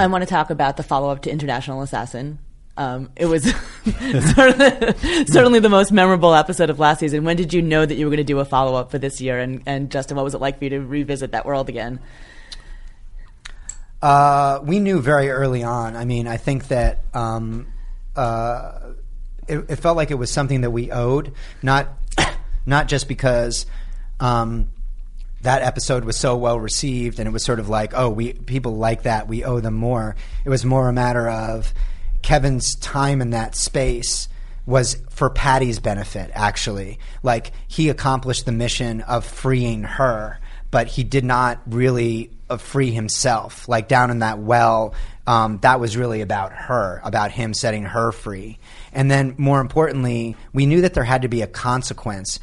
[0.00, 2.38] I want to talk about the follow up to International Assassin.
[2.78, 3.42] Um, it was
[3.84, 7.24] certainly, the most memorable episode of last season.
[7.24, 9.20] When did you know that you were going to do a follow up for this
[9.20, 9.38] year?
[9.38, 12.00] And, and Justin, what was it like for you to revisit that world again?
[14.00, 15.94] Uh, we knew very early on.
[15.96, 17.66] I mean, I think that um,
[18.16, 18.92] uh,
[19.48, 21.88] it, it, felt like it was something that we owed, not
[22.64, 23.66] not just because
[24.18, 24.70] um,
[25.42, 28.76] that episode was so well received and it was sort of like oh we people
[28.76, 29.28] like that.
[29.28, 30.16] We owe them more.
[30.44, 31.72] It was more a matter of
[32.22, 34.28] kevin's time in that space
[34.66, 36.98] was for patty's benefit actually.
[37.22, 40.38] Like he accomplished the mission of freeing her
[40.70, 43.68] but he did not really uh, free himself.
[43.68, 44.94] Like down in that well
[45.26, 48.58] um, that was really about her about him setting her free.
[48.92, 52.38] And then more importantly we knew that there had to be a consequence.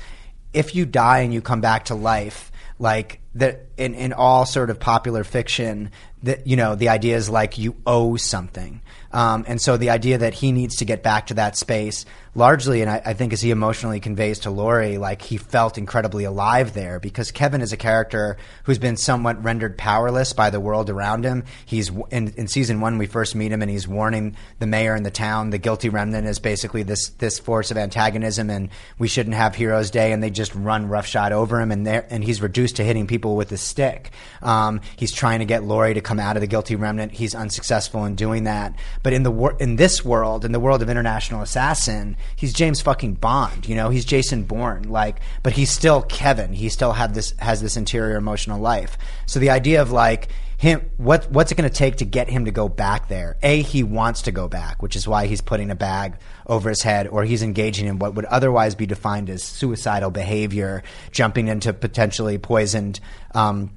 [0.53, 4.69] If you die and you come back to life like that in, in all sort
[4.69, 5.91] of popular fiction
[6.27, 10.17] that you know the idea is like you owe something um, and so the idea
[10.17, 12.05] that he needs to get back to that space
[12.37, 16.23] largely, and I, I, think as he emotionally conveys to Laurie, like he felt incredibly
[16.23, 20.91] alive there because Kevin is a character who's been somewhat rendered powerless by the world
[20.91, 21.45] around him.
[21.65, 25.05] He's in, in season one we first meet him and he's warning the mayor and
[25.05, 25.49] the town.
[25.49, 29.89] The guilty remnant is basically this this force of antagonism, and we shouldn't have Heroes
[29.89, 33.35] Day, and they just run roughshod over him, and and he's reduced to hitting people
[33.35, 34.11] with a stick.
[34.43, 37.13] Um, he's trying to get Laurie to come out of the guilty remnant.
[37.13, 38.75] He's unsuccessful in doing that.
[39.03, 42.81] But in the wor- in this world, in the world of International Assassin, he's James
[42.81, 43.67] fucking Bond.
[43.67, 44.89] You know, he's Jason Bourne.
[44.89, 46.53] Like, but he's still Kevin.
[46.53, 48.97] He still have this has this interior emotional life.
[49.25, 52.45] So the idea of like him, what what's it going to take to get him
[52.45, 53.37] to go back there?
[53.43, 56.15] A, he wants to go back, which is why he's putting a bag
[56.47, 60.81] over his head, or he's engaging in what would otherwise be defined as suicidal behavior,
[61.11, 62.99] jumping into potentially poisoned.
[63.35, 63.71] Um,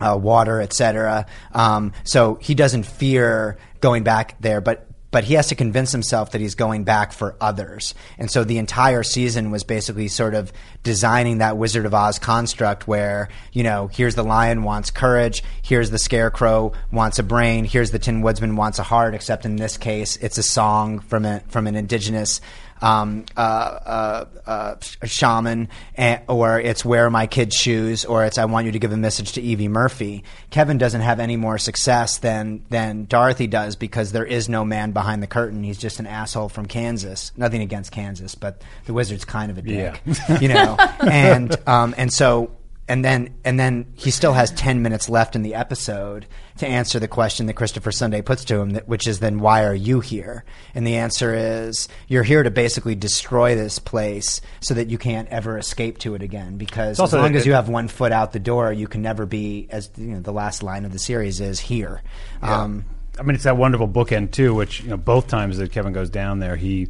[0.00, 1.26] uh, water, etc.
[1.52, 6.32] Um, so he doesn't fear going back there, but but he has to convince himself
[6.32, 7.94] that he's going back for others.
[8.18, 10.52] And so the entire season was basically sort of
[10.82, 15.90] designing that Wizard of Oz construct where, you know, here's the lion wants courage, here's
[15.90, 19.76] the scarecrow wants a brain, here's the Tin Woodsman wants a heart, except in this
[19.76, 22.40] case it's a song from a, from an indigenous
[22.84, 28.44] um, uh, uh, uh, shaman, and, or it's wear my kid's shoes, or it's I
[28.44, 30.22] want you to give a message to Evie Murphy.
[30.50, 34.92] Kevin doesn't have any more success than than Dorothy does because there is no man
[34.92, 35.64] behind the curtain.
[35.64, 37.32] He's just an asshole from Kansas.
[37.38, 40.38] Nothing against Kansas, but the wizard's kind of a dick, yeah.
[40.40, 40.76] you know.
[41.10, 42.50] and um, and so
[42.88, 46.26] and then and then he still has 10 minutes left in the episode
[46.58, 49.64] to answer the question that Christopher Sunday puts to him that, which is then why
[49.64, 50.44] are you here?
[50.74, 55.28] And the answer is you're here to basically destroy this place so that you can't
[55.30, 58.38] ever escape to it again because as long as you have one foot out the
[58.38, 61.60] door you can never be as you know the last line of the series is
[61.60, 62.02] here.
[62.42, 62.84] Um,
[63.18, 66.10] I mean, it's that wonderful bookend too, which you know both times that Kevin goes
[66.10, 66.88] down there, he,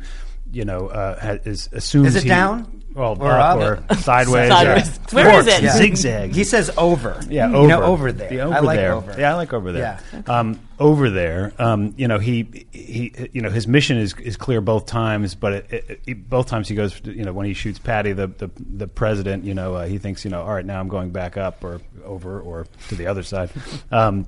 [0.51, 2.83] you know, uh, is assumes Is it he- down?
[2.95, 3.89] Well, Or up, up?
[3.91, 4.99] or sideways, Sideways.
[5.13, 5.63] or Where is it?
[5.63, 5.77] Yeah.
[5.77, 6.33] Zigzag.
[6.35, 7.69] he says over Yeah, you over.
[7.69, 8.93] know over there The over I like there.
[8.93, 10.01] over Yeah, I like over there.
[10.13, 10.21] Yeah.
[10.27, 14.61] Um, over there, um, you know, he, he, you know, his mission is is clear
[14.61, 17.79] both times, but it, it, it, both times he goes, you know, when he shoots
[17.79, 20.81] Patty, the the, the president, you know, uh, he thinks, you know, all right, now
[20.81, 23.51] I'm going back up or over or to the other side.
[23.93, 24.27] Um,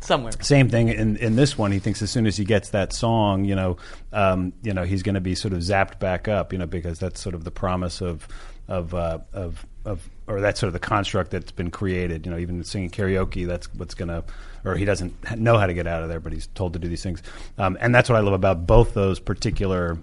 [0.00, 0.32] Somewhere.
[0.40, 1.72] same thing in, in this one.
[1.72, 3.78] He thinks as soon as he gets that song, you know,
[4.12, 6.98] um, you know, he's going to be sort of zapped back up, you know, because
[6.98, 8.26] that's sort of the promise of
[8.68, 12.26] of uh, of of or that's sort of the construct that's been created.
[12.26, 14.24] You know, even singing karaoke, that's what's going to,
[14.64, 16.88] or he doesn't know how to get out of there, but he's told to do
[16.88, 17.22] these things,
[17.56, 19.98] um, and that's what I love about both those particular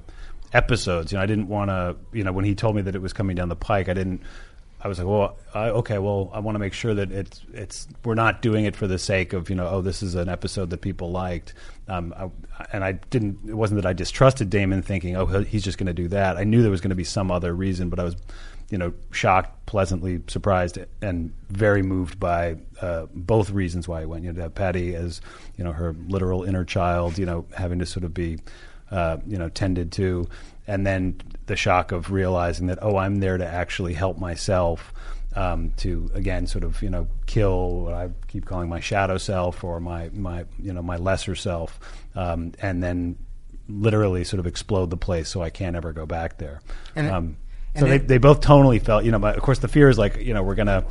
[0.54, 1.12] episodes.
[1.12, 3.14] You know, I didn't want to, you know, when he told me that it was
[3.14, 4.22] coming down the pike, I didn't.
[4.82, 7.88] I was like, well, I, okay, well, I want to make sure that it's it's
[8.04, 10.70] we're not doing it for the sake of you know, oh, this is an episode
[10.70, 11.54] that people liked,
[11.88, 12.30] um, I,
[12.72, 13.40] and I didn't.
[13.48, 16.38] It wasn't that I distrusted Damon, thinking, oh, he's just going to do that.
[16.38, 18.16] I knew there was going to be some other reason, but I was,
[18.70, 24.24] you know, shocked, pleasantly surprised, and very moved by uh, both reasons why he went.
[24.24, 25.22] You know, to have Patti as
[25.58, 28.38] you know her literal inner child, you know, having to sort of be
[28.92, 30.28] uh, you know, tended to,
[30.68, 34.94] and then the shock of realizing that oh, I'm there to actually help myself.
[35.38, 39.66] Um, to again, sort of you know, kill what I keep calling my shadow self
[39.66, 41.78] or my my you know my lesser self,
[42.16, 43.18] um, and then
[43.68, 46.62] literally sort of explode the place so I can't ever go back there.
[46.96, 47.38] And um,
[47.74, 49.20] and so they, it- they both tonally felt, you know.
[49.20, 50.86] But of course, the fear is like, you know, we're gonna,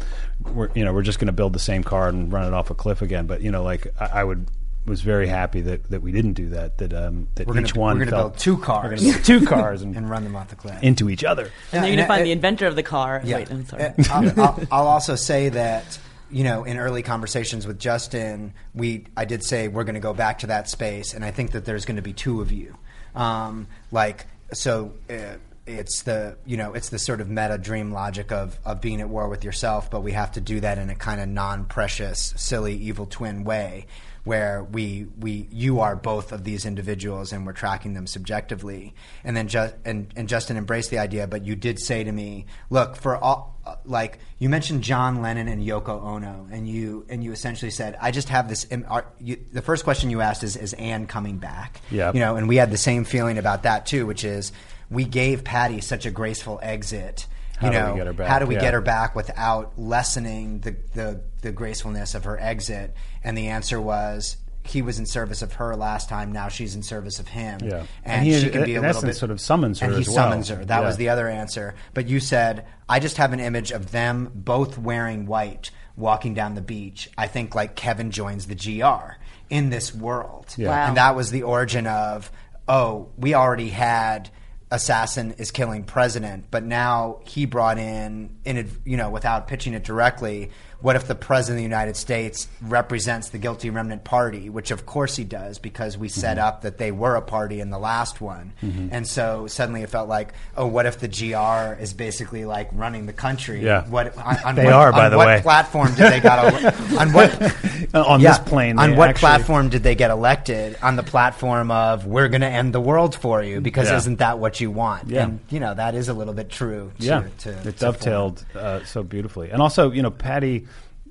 [0.52, 2.74] we're, you know, we're just gonna build the same car and run it off a
[2.74, 3.26] cliff again.
[3.26, 4.46] But you know, like I, I would
[4.86, 6.78] was very happy that, that we didn't do that.
[6.78, 9.02] That um, that We're gonna- each one we're gonna felt build two We're cars.
[9.02, 11.44] build two cars and, and run them off the cliff into each other.
[11.44, 13.20] And Yeah, then you're going to and find it- the inventor of the car.
[13.24, 13.36] Yeah.
[13.36, 13.82] Wait, I'm sorry.
[13.84, 15.98] Uh, I'll, I'll, I'll also say that
[16.30, 20.12] you know in early conversations with Justin, we I did say we're going to go
[20.14, 22.76] back to that space, and I think that there's going to be two of you.
[23.14, 24.92] Um, like so.
[25.08, 29.00] Uh, it's the you know it's the sort of meta dream logic of of being
[29.00, 31.64] at war with yourself, but we have to do that in a kind of non
[31.64, 33.86] precious, silly, evil twin way,
[34.24, 38.94] where we we you are both of these individuals and we're tracking them subjectively.
[39.22, 42.46] And then just and and Justin embraced the idea, but you did say to me,
[42.70, 47.22] look for all uh, like you mentioned John Lennon and Yoko Ono, and you and
[47.22, 48.66] you essentially said, I just have this.
[48.88, 51.80] Are, you, the first question you asked is, is Ann coming back?
[51.90, 54.52] yeah You know, and we had the same feeling about that too, which is
[54.90, 57.26] we gave Patti such a graceful exit.
[57.58, 58.28] How you do we know, get her back?
[58.28, 58.60] how do we Yeah.
[58.60, 62.94] get her back without lessening the, the, the gracefulness of her exit?
[63.22, 64.36] And the answer was
[64.66, 66.32] he was in service of her last time.
[66.32, 67.60] Now she's in service of him.
[67.62, 67.76] Yeah.
[68.02, 69.94] and, And he, she can be a in little bit sort of summons her And
[69.96, 70.16] he as well.
[70.16, 70.64] summons her.
[70.64, 70.86] That Yeah.
[70.86, 71.74] was the other answer.
[71.92, 76.54] But you said I just have an image of them both wearing white walking down
[76.54, 77.08] the beach.
[77.16, 79.16] I think like Kevin joins the GR
[79.50, 80.46] in this world.
[80.56, 80.68] Yeah.
[80.70, 80.86] Wow.
[80.88, 82.32] And that was the origin of
[82.66, 84.30] oh, we already had
[84.74, 89.84] assassin is killing president, but now he brought in in you know without pitching it
[89.84, 90.50] directly.
[90.80, 94.84] What if the president of the United States represents the guilty remnant party, which of
[94.84, 96.46] course he does because we set Mm-hmm.
[96.46, 100.08] up that they were a party in the last one, and so suddenly it felt
[100.08, 103.60] like, oh, what if the GR is basically like running the country?
[103.64, 103.86] Yeah.
[103.88, 105.40] what on, on They what, are, by on the what way.
[105.42, 107.30] platform did they got ele- on what
[107.94, 108.30] on yeah.
[108.30, 108.78] this plane.
[108.78, 110.76] On what actually- platform did they get elected?
[110.82, 113.96] On the platform of we're going to end the world for you because Yeah.
[113.98, 115.08] isn't that what you want?
[115.08, 115.24] Yeah.
[115.24, 116.90] And you know that is a little bit true.
[117.00, 120.66] To, yeah, to, it to dovetailed uh, so beautifully, and also you know Patti,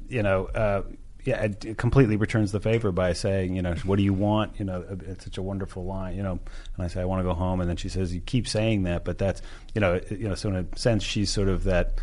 [0.10, 0.84] you know, uh,
[1.26, 4.60] yeah, it, completely returns the favor by saying, you know, what do you want?
[4.60, 6.40] You know, it's such a wonderful line, you know.
[6.76, 8.84] And I say, I want to go home, and then she says, you keep saying
[8.84, 9.42] that, but that's,
[9.74, 12.00] you know, you know, so in a sense, she's sort of that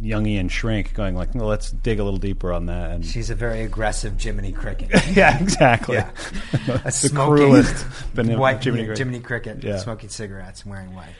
[0.00, 3.34] Jungian shrink, going like, well, let's dig a little deeper on that, and She's a
[3.34, 4.90] very aggressive Jiminy Cricket.
[5.16, 6.10] yeah, exactly, Yeah.
[6.52, 9.54] a the smoking cruelest white Jiminy Jiminy, Cricket.
[9.54, 9.78] Cricket, Yeah.
[9.78, 11.14] smoking cigarettes and wearing white.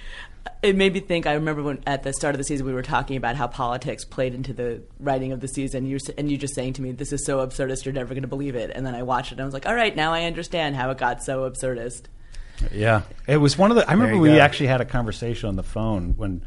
[0.63, 1.27] It made me think.
[1.27, 4.05] I remember when at the start of the season we were talking about how politics
[4.05, 5.87] played into the writing of the season.
[5.87, 8.29] You and you just saying to me, "This is so absurdist, you're never going to
[8.29, 10.25] believe it." And then I watched it, and I was like, "All right, now I
[10.25, 12.03] understand how it got so absurdist."
[12.73, 13.89] Yeah, it was one of the.
[13.89, 14.39] I remember we go.
[14.39, 16.43] actually had a conversation on the phone when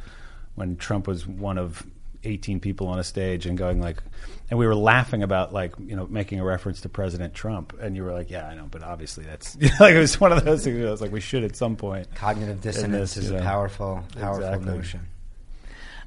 [0.55, 1.85] when Trump was one of
[2.23, 4.01] eighteen people on a stage and going like,
[4.49, 7.95] and we were laughing about like you know making a reference to President Trump, and
[7.95, 10.63] you were like, yeah, I know, but obviously that's like it was one of those
[10.63, 10.77] things.
[10.77, 12.13] Where I was like, we should at some point.
[12.15, 13.39] Cognitive dissonance this, is yeah.
[13.39, 14.75] a powerful, powerful Exactly.
[14.75, 15.07] notion.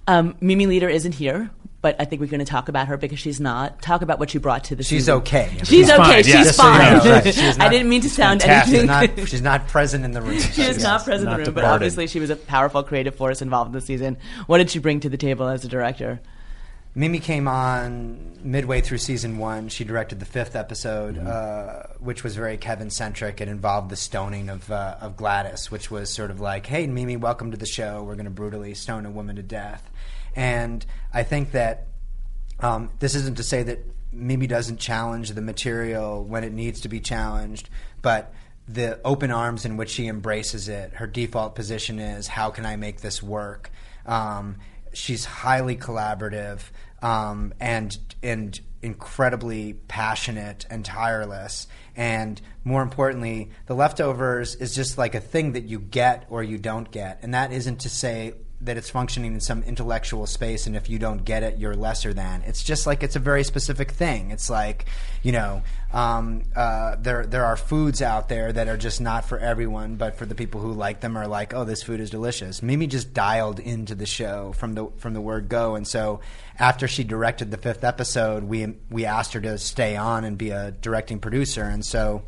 [0.07, 1.51] Um, Mimi Leder isn't here,
[1.83, 3.83] but I think we're going to talk about her because she's not.
[3.83, 5.15] Talk about what she brought to the She's season.
[5.17, 5.51] okay.
[5.59, 5.97] She's, She's okay.
[5.99, 6.45] fine, She's yeah.
[6.45, 6.93] Just so you fine.
[7.05, 7.25] know, right.
[7.35, 8.89] She's I didn't mean to sound Fantastic.
[8.89, 9.17] anything.
[9.19, 10.39] Not, she's not present in the room.
[10.39, 13.15] she is not present not in the room, but obviously she was a powerful creative
[13.17, 14.17] force involved in the season.
[14.47, 16.21] What did she bring to the table as a director?
[16.95, 19.69] Mimi came on midway through season one.
[19.71, 23.41] She directed the fifth episode, uh, which was very Kevin centric.
[23.41, 27.17] It involved the stoning of uh, of Gladys, which was sort of like, "Hey, Mimi,
[27.17, 28.03] welcome to the show.
[28.03, 29.91] We're going to brutally stone a woman to death."
[30.35, 31.89] And I think that
[32.61, 36.89] um, this isn't to say that Mimi doesn't challenge the material when it needs to
[36.89, 37.69] be challenged,
[38.03, 38.33] but
[38.69, 42.77] the open arms in which she embraces it, her default position is, how can I
[42.77, 43.71] make this work?
[44.07, 44.57] Um,
[44.93, 46.61] she's highly collaborative
[47.03, 51.69] um, and and incredibly passionate and tireless.
[51.97, 56.59] And more importantly, the leftovers is just like a thing that you get or you
[56.59, 60.77] don't get, and that isn't to say that it's functioning in some intellectual space and
[60.77, 62.43] if you don't get it you're lesser than.
[62.43, 64.31] It's just like it's a very specific thing.
[64.31, 64.87] It's like
[65.23, 69.39] you know um, uh, there there are foods out there that are just not for
[69.39, 72.63] everyone but for the people who like them are like oh this food is delicious.
[72.63, 76.21] Mimi just dialed into the show from the from the word go and so
[76.59, 80.51] after she directed the fifth episode we we asked her to stay on and be
[80.51, 82.23] a directing producer and so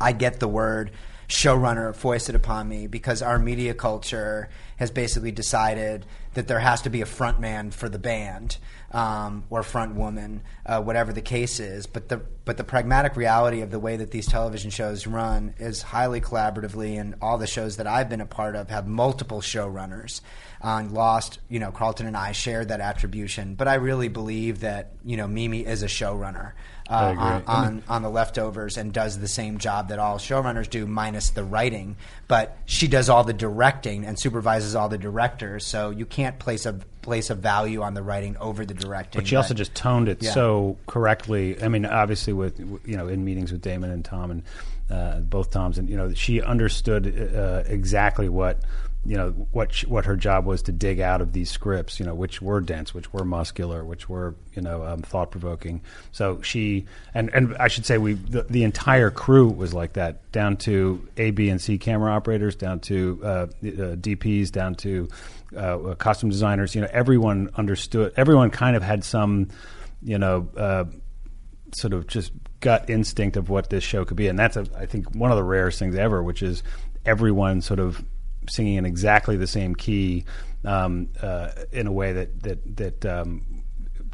[0.00, 0.90] I get the word
[1.28, 6.90] showrunner foisted upon me because our media culture has basically decided that there has to
[6.90, 8.58] be a front man for the band
[8.92, 11.86] um, or front woman, uh, whatever the case is.
[11.86, 15.82] But the but the pragmatic reality of the way that these television shows run is
[15.82, 20.20] highly collaboratively, and all the shows that I've been a part of have multiple showrunners.
[20.62, 24.92] On Lost, you know, Carlton and I shared that attribution, but I really believe that
[25.04, 26.52] you know Mimi is a showrunner
[26.88, 30.86] uh, on, on on the leftovers and does the same job that all showrunners do,
[30.86, 31.96] minus the writing.
[32.26, 36.64] But she does all the directing and supervises all the directors, so you can't place
[36.64, 39.20] a place a value on the writing over the directing.
[39.20, 40.32] But she also just toned it Yeah.
[40.32, 41.62] so correctly.
[41.62, 44.42] I mean, obviously, with you know, in meetings with Damon and Tom and
[44.90, 48.58] uh, both Toms, and you know, she understood uh, exactly what
[49.04, 52.00] you know what sh- what her job was to dig out of these scripts.
[52.00, 55.80] You know, which were dense, which were muscular, which were you know um, thought provoking.
[56.12, 60.30] So she and and I should say we the, the entire crew was like that,
[60.32, 65.08] down to A, B, and C camera operators, down to uh, uh, DPs, down to
[65.56, 66.74] uh, costume designers.
[66.74, 68.12] You know, everyone understood.
[68.16, 69.48] Everyone kind of had some,
[70.02, 70.84] you know, uh,
[71.74, 74.86] sort of just gut instinct of what this show could be, and that's a, I
[74.86, 76.62] think one of the rarest things ever, which is
[77.04, 78.04] everyone sort of
[78.48, 80.24] singing in exactly the same key
[80.64, 83.06] um, uh, in a way that that that.
[83.06, 83.62] Um,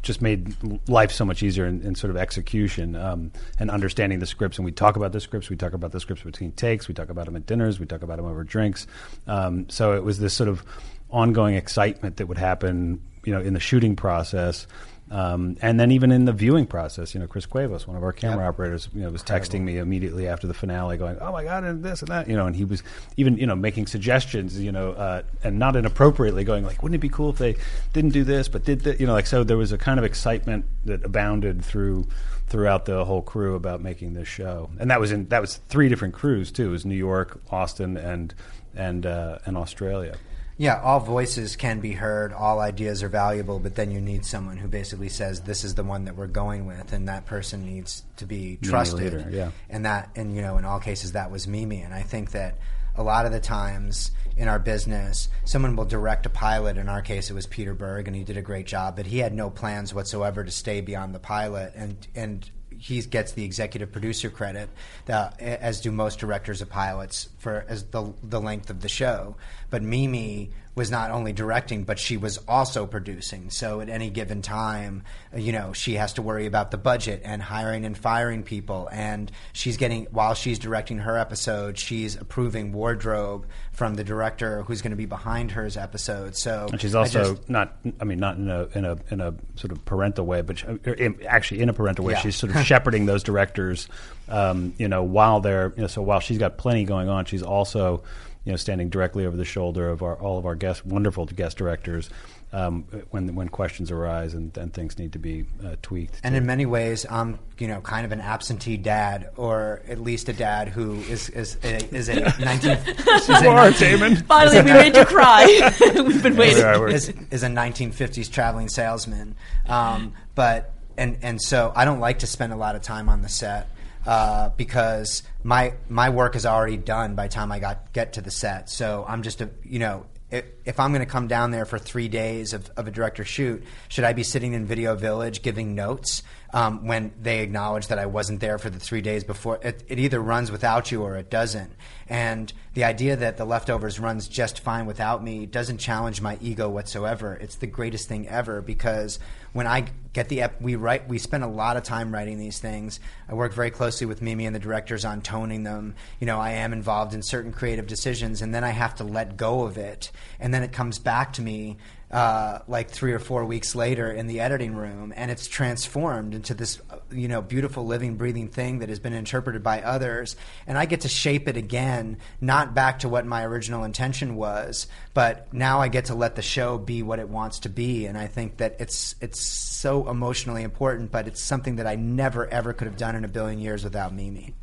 [0.03, 0.53] just made
[0.89, 4.57] life so much easier in, in sort of execution um, and understanding the scripts.
[4.57, 5.49] And we talk about the scripts.
[5.49, 6.89] We talk about the scripts between takes.
[6.89, 7.79] We talk about them at dinners.
[7.79, 8.85] We talk about them over drinks.
[9.27, 10.65] Um, so it was this sort of
[11.13, 14.67] ongoing excitement that would happen, you know, in the shooting process.
[15.11, 18.13] Um, and then even in the viewing process, you know, Chris Cuevas, one of our
[18.13, 21.63] camera operators, you know, was texting me immediately after the finale, going, "Oh my god!"
[21.63, 22.81] and this and that, you know, and he was
[23.15, 27.01] even, you know, making suggestions, you know, uh, and not inappropriately, going like, "Wouldn't it
[27.01, 27.55] be cool if they
[27.91, 29.43] didn't do this, but did that?" You know, like so.
[29.43, 32.07] There was a kind of excitement that abounded through
[32.47, 35.89] throughout the whole crew about making this show, and that was in that was three
[35.89, 36.69] different crews too.
[36.69, 38.33] It was New York, Austin, and
[38.75, 40.15] and uh, and Australia.
[40.57, 44.57] Yeah, all voices can be heard, all ideas are valuable, but then you need someone
[44.57, 48.03] who basically says this is the one that we're going with, and that person needs
[48.17, 49.33] to be trusted.
[49.33, 49.51] yeah.
[49.69, 51.81] And that, and you know, in all cases, that was Mimi.
[51.81, 52.57] And I think that
[52.95, 56.77] a lot of the times in our business, someone will direct a pilot.
[56.77, 59.19] In our case, it was Peter Berg, and he did a great job, but he
[59.19, 63.91] had no plans whatsoever to stay beyond the pilot, and and he gets the executive
[63.91, 64.69] producer credit,
[65.07, 69.35] uh, as do most directors of pilots for as the the length of the show.
[69.73, 73.49] But Mimi was not only directing, but she was also producing.
[73.49, 75.01] So at any given time,
[75.35, 78.87] you know, she has to worry about the budget and hiring and firing people.
[78.91, 84.83] And she's getting while she's directing her episode, she's approving wardrobe from the director who's
[84.83, 86.35] going to be behind her's episode.
[86.35, 87.75] So And she's I also just- not.
[87.99, 90.67] I mean, not in a in a in a sort of parental way, but she,
[90.67, 92.19] er, in, actually in a parental way, Yeah.
[92.19, 93.87] she's sort of shepherding those directors.
[94.29, 97.41] Um, you know, while they're you know, so while she's got plenty going on, she's
[97.41, 98.03] also
[98.45, 101.57] you know standing directly over the shoulder of our, all of our guest wonderful guest
[101.57, 102.09] directors
[102.51, 106.21] um, when when questions arise and, and things need to be uh, tweaked.
[106.23, 110.29] And in many ways, I'm you know kind of an absentee dad, or at least
[110.29, 112.71] a dad who is is a, is a 19
[113.17, 115.71] is a 19 Finally, we made you cry.
[115.95, 116.63] We've been waiting.
[116.63, 119.35] are, we're- is, is a 1950s traveling salesman.
[119.67, 123.23] Um, but and and so I don't like to spend a lot of time on
[123.23, 123.67] the set
[124.05, 128.21] uh, because my my work is already done by the time I got get to
[128.21, 128.69] the set.
[128.69, 130.05] So I'm just a you know.
[130.31, 133.63] if, I'm going to come down there for three days of, of a director shoot,
[133.87, 136.23] should I be sitting in Video Village giving notes
[136.53, 139.59] um, when they acknowledge that I wasn't there for the three days before?
[139.61, 141.73] It, it either runs without you or it doesn't.
[142.07, 146.69] And the idea that the leftovers runs just fine without me doesn't challenge my ego
[146.69, 147.33] whatsoever.
[147.33, 149.19] It's the greatest thing ever because
[149.53, 152.59] when I get the ep- we write we spend a lot of time writing these
[152.59, 152.99] things.
[153.27, 155.95] I work very closely with Mimi and the directors on toning them.
[156.19, 159.37] You know, I am involved in certain creative decisions, and then I have to let
[159.37, 161.77] go of it, and then it comes back to me
[162.13, 166.53] uh, like three or four weeks later in the editing room, and it's transformed into
[166.53, 170.35] this, uh, you know, beautiful living, breathing thing that has been interpreted by others,
[170.67, 174.85] and I get to shape it again, not back to what my original intention was,
[175.15, 178.15] but now I get to let the show be what it wants to be, and
[178.15, 182.73] I think that it's it's so emotionally important, but it's something that I never ever
[182.73, 184.53] could have done in a billion years without Mimi.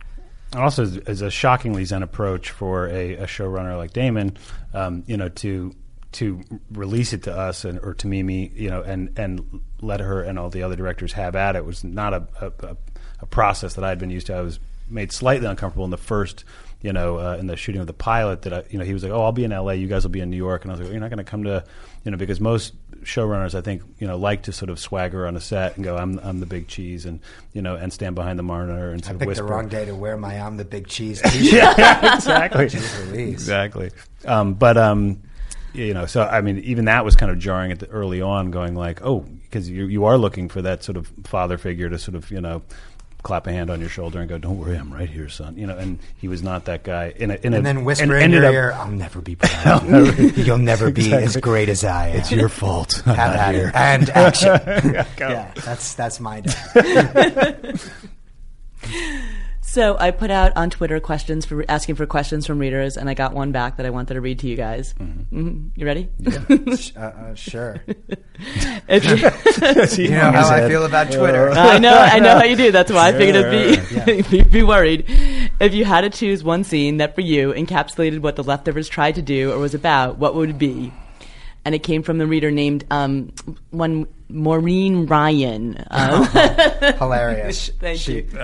[0.54, 4.36] Also, as a shockingly zen approach for a, a showrunner like Damon,
[4.72, 5.72] um, you know, to
[6.12, 6.40] to
[6.72, 10.38] release it to us and or to Mimi, you know, and and let her and
[10.38, 12.76] all the other directors have at it was not a a,
[13.20, 14.34] a process that I had been used to.
[14.34, 14.58] I was
[14.88, 16.44] made slightly uncomfortable in the first,
[16.82, 18.42] you know, uh, in the shooting of the pilot.
[18.42, 19.74] That I, you know, he was like, "Oh, I'll be in L.A.
[19.76, 21.24] You guys will be in New York," and I was like, well, "You're not going
[21.24, 21.64] to come to."
[22.04, 22.72] You know, because most
[23.04, 25.96] showrunners, I think, you know, like to sort of swagger on a set and go,
[25.96, 27.20] "I'm I'm the big cheese," and
[27.52, 29.44] you know, and stand behind the monitor and sort I of picked whisper.
[29.46, 32.64] the wrong day to wear my "I'm the big cheese" yeah, exactly.
[33.12, 33.90] Exactly.
[34.24, 35.20] Um, but um,
[35.72, 38.50] you know, so I mean, even that was kind of jarring at the early on,
[38.50, 41.98] going like, oh, because you you are looking for that sort of father figure to
[41.98, 42.62] sort of you know.
[43.22, 45.66] Clap a hand on your shoulder and go, "Don't worry, I'm right here, son." You
[45.66, 47.12] know, and he was not that guy.
[47.14, 49.36] In a, in a, and then whisper and in your up- ear, "I'll never be
[49.38, 50.42] proud of you.
[50.42, 53.02] You'll never be as great as I am." It's your fault.
[53.04, 53.68] I'm Have at here.
[53.68, 53.74] it.
[53.74, 54.58] And action.
[55.18, 55.28] Go.
[55.28, 57.74] yeah, that's that's my day.
[59.70, 63.14] So I put out on Twitter questions for asking for questions from readers, and I
[63.14, 64.94] got one back that I wanted to read to you guys.
[64.98, 66.08] hmm You ready?
[66.76, 67.80] Sh- uh, uh, sure.
[68.88, 71.50] If you- You know how I feel about Twitter.
[71.50, 72.72] I know, I know how you do.
[72.72, 75.04] That's why I figured it'd be, be be worried.
[75.60, 79.14] If you had to choose one scene that for you encapsulated what the leftovers tried
[79.16, 80.92] to do or was about, what would it be?
[81.64, 83.30] And it came from the reader named um,
[83.70, 85.84] one Maureen Ryan.
[85.92, 87.70] Um, Hilarious.
[87.78, 88.38] Thank She- you.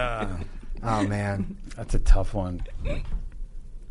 [0.86, 1.56] Oh man.
[1.76, 2.62] That's a tough one.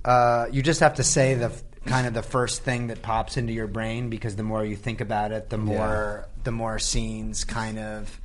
[0.04, 1.52] Uh, you just have to say the
[1.86, 5.02] kind of the first thing that pops into your brain because the more you think
[5.02, 8.22] about it, the more the more scenes kind of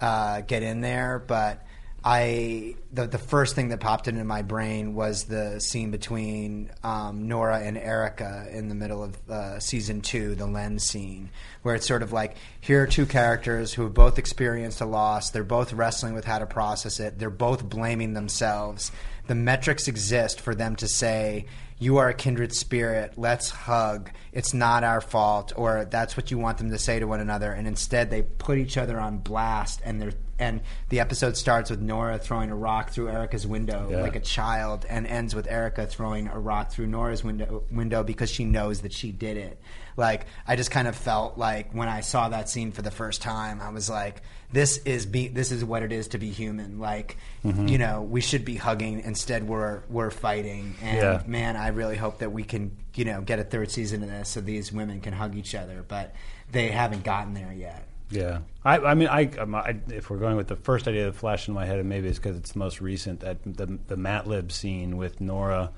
[0.00, 1.22] uh, get in there.
[1.24, 1.65] But
[2.08, 7.26] I the the first thing that popped into my brain was the scene between um,
[7.26, 11.30] Nora and Erika in the middle of uh, season two, the lens scene,
[11.62, 15.30] where it's sort of like here are two characters who have both experienced a loss.
[15.30, 17.18] They're both wrestling with how to process it.
[17.18, 18.92] They're both blaming themselves.
[19.26, 21.46] The metrics exist for them to say,
[21.80, 23.14] "You are a kindred spirit.
[23.16, 24.12] Let's hug.
[24.30, 27.50] It's not our fault," or that's what you want them to say to one another.
[27.50, 31.80] And instead, they put each other on blast, and they're and the episode starts with
[31.80, 34.02] Nora throwing a rock through Erika's window Yeah.
[34.02, 38.30] like a child, and ends with Erica throwing a rock through Nora's window window because
[38.30, 39.60] she knows that she did it.
[39.96, 43.22] Like I just kind of felt like when I saw that scene for the first
[43.22, 44.20] time, I was like,
[44.52, 47.66] "This is be this is what it is to be human." Like, mm-hmm.
[47.68, 50.74] you know, we should be hugging instead we're we're fighting.
[50.82, 51.22] And Yeah.
[51.26, 54.28] man, I really hope that we can you know get a third season of this
[54.28, 56.14] so these women can hug each other, but
[56.52, 57.86] they haven't gotten there yet.
[58.10, 61.16] Yeah, I, I mean, I, um, I, if we're going with the first idea that
[61.16, 63.96] flashed in my head, and maybe it's because it's the most recent, that the the
[63.96, 65.72] Matlib scene with Nora,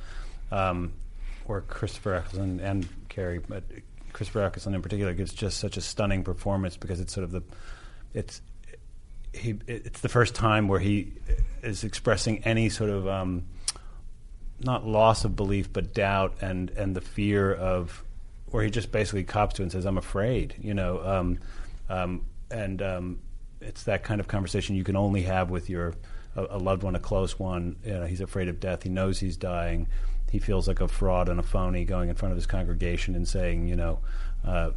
[0.53, 0.93] um,
[1.47, 3.64] or Christopher Eccleston and Carrie, but
[4.12, 7.43] Christopher Eccleston in particular gives just such a stunning performance because it's sort of the,
[8.12, 8.43] it's
[9.33, 11.12] he, it's the first time where he
[11.62, 13.45] is expressing any sort of um,
[14.61, 18.05] not loss of belief, but doubt and and the fear of,
[18.47, 21.39] where he just basically cops to and says, "I'm afraid," you know, um,
[21.89, 23.18] um, and um,
[23.61, 25.95] it's that kind of conversation you can only have with your
[26.36, 27.76] a, a loved one, a close one.
[27.84, 28.82] You know, he's afraid of death.
[28.82, 29.89] He knows he's dying.
[30.30, 33.26] He feels like a fraud and a phony going in front of his congregation and
[33.26, 34.01] saying, you know,
[34.45, 34.70] uh,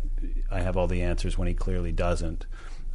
[0.49, 2.45] I have all the answers when he clearly doesn't.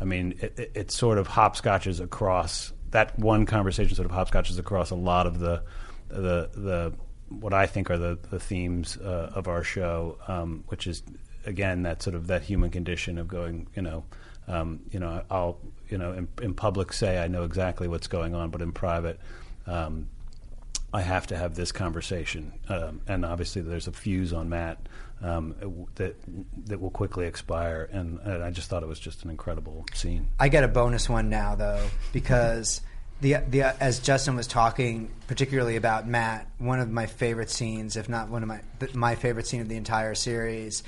[0.00, 3.94] I mean, it, it, it sort of hopscotches across that one conversation.
[3.94, 5.62] Sort of hopscotches across a lot of the
[6.08, 6.94] the the
[7.28, 11.02] what I think are the the themes uh, of our show, um, which is
[11.46, 14.04] again that sort of that human condition of going, you know,
[14.48, 18.34] um, you know, I'll you know in, in public say I know exactly what's going
[18.34, 19.18] on, but in private.
[19.66, 20.08] Um,
[20.92, 24.78] I have to have this conversation, um, and obviously there's a fuse on Matt
[25.22, 25.54] um,
[25.96, 26.16] that
[26.66, 30.28] that will quickly expire, and, and I just thought it was just an incredible scene.
[30.38, 32.80] I get a bonus one now though because
[33.20, 38.08] the the as Justin was talking, particularly about Matt, one of my favorite scenes, if
[38.08, 38.60] not one of my
[38.94, 40.82] my favorite scene of the entire series,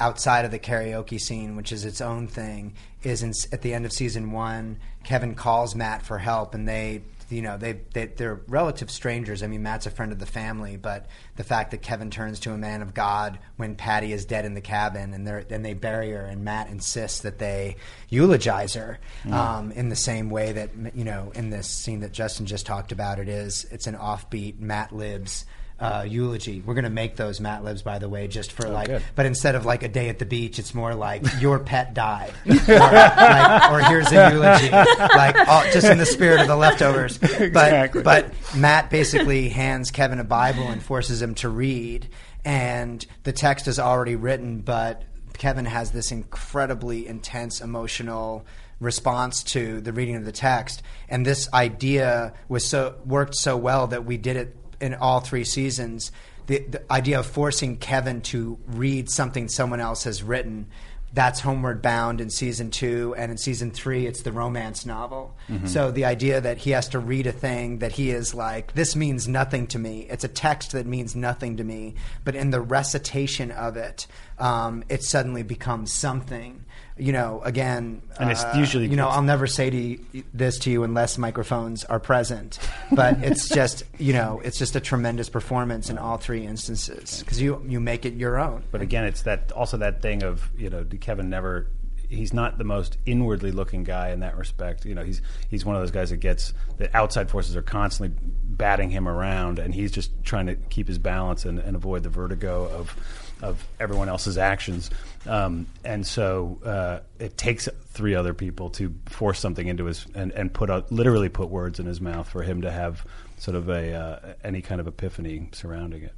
[0.00, 3.84] outside of the karaoke scene, which is its own thing, is in, at the end
[3.84, 4.78] of season one.
[5.04, 9.42] Kevin calls Matt for help, and they you know they, they they're relative strangers.
[9.42, 12.52] I mean, Matt's a friend of the family, but the fact that Kevin turns to
[12.52, 15.74] a man of God when Patti is dead in the cabin, and they and they
[15.74, 17.76] bury her, and Matt insists that they
[18.08, 19.32] eulogize her Mm.
[19.32, 22.90] um, in the same way that you know in this scene that Justin just talked
[22.92, 23.18] about.
[23.18, 25.44] It is it's an offbeat Matt Libs.
[25.80, 26.62] Uh, eulogy.
[26.66, 28.90] We're going to make those Matt Libs, by the way, just for like.
[28.90, 29.02] Oh, good.
[29.14, 32.34] But instead of like a day at the beach, it's more like your pet died,
[32.46, 37.16] or, like, or here's a eulogy, like all, just in the spirit of the leftovers.
[37.18, 38.02] But Exactly.
[38.02, 42.08] but Matt basically hands Kevin a Bible and forces him to read,
[42.44, 45.02] and the text is already written, but
[45.38, 48.44] Kevin has this incredibly intense emotional
[48.80, 53.86] response to the reading of the text, and this idea was so worked so well
[53.86, 56.12] that we did it in all three seasons.
[56.46, 60.66] The, the idea of forcing Kevin to read something someone else has written
[61.12, 65.36] that's Homeward Bound in season two, and in season three, it's the romance novel.
[65.66, 68.94] So the idea that he has to read a thing that he is like, this
[68.94, 70.06] means nothing to me.
[70.08, 74.06] It's a text that means nothing to me, but in the recitation of it,
[74.38, 76.64] um, it suddenly becomes something.
[77.00, 80.58] You know, again, And it's uh, usually- you know, I'll never say to you, this
[80.60, 82.58] to you unless microphones are present,
[82.92, 87.40] but it's just you know, it's just a tremendous performance in all three instances because
[87.40, 88.62] you you make it your own.
[88.70, 91.66] But again, it's that also that thing of you know Kevin never.
[92.08, 94.84] He's not the most inwardly looking guy in that respect.
[94.84, 98.16] You know, he's he's one of those guys that gets the outside forces are constantly
[98.44, 102.08] batting him around, and he's just trying to keep his balance and, and avoid the
[102.08, 102.96] vertigo of
[103.42, 104.90] of everyone else's actions.
[105.26, 110.32] Um, and so uh, it takes three other people to force something into his and,
[110.32, 113.04] and put out, literally put words in his mouth for him to have
[113.38, 116.14] sort of a uh, any kind of epiphany surrounding it.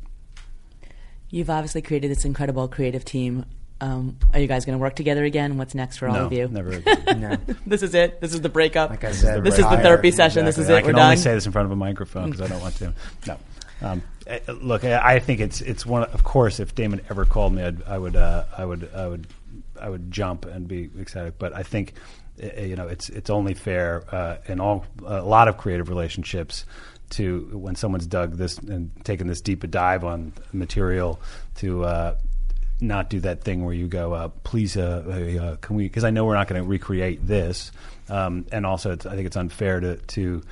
[1.31, 3.47] You've obviously created this incredible creative team.
[3.81, 5.57] Um, are you guys going to work together again?
[5.59, 6.47] What's next for all no, of you?
[6.47, 7.21] never again.
[7.21, 7.37] No.
[7.67, 8.21] This is it.
[8.21, 8.91] This is the breakup.
[8.91, 9.83] Like I said, this is the retired.
[9.83, 10.45] therapy session.
[10.45, 10.73] This is it.
[10.73, 11.23] I We're can only done.
[11.23, 12.95] say this in front of a microphone because I don't want to.
[13.27, 13.39] No.
[13.81, 14.03] Um,
[14.49, 16.05] look, I think it's it's one.
[16.05, 19.27] Of course, if Damon ever called me, I'd, I would uh, I would I would
[19.81, 21.35] I would jump and be excited.
[21.39, 21.95] But I think
[22.41, 26.65] eh, you know it's it's only fair uh, in all a lot of creative relationships
[27.11, 31.21] to when someone's dug this and taken this deep a dive on material
[31.57, 31.85] to.
[31.85, 32.17] Uh,
[32.81, 35.85] not do that thing where you go, uh, please, uh, uh, can we?
[35.85, 37.71] Because I know we're not going to recreate this,
[38.09, 40.43] um, and also I think it's unfair to to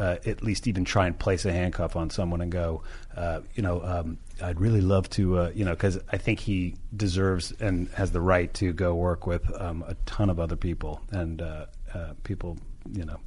[0.00, 2.82] uh, at least even try and place a handcuff on someone and go,
[3.14, 6.76] uh, you know, um, I'd really love to, uh, you know, because I think he
[6.96, 11.02] deserves and has the right to go work with um, a ton of other people
[11.10, 12.56] and uh, uh, people,
[12.90, 13.18] you know,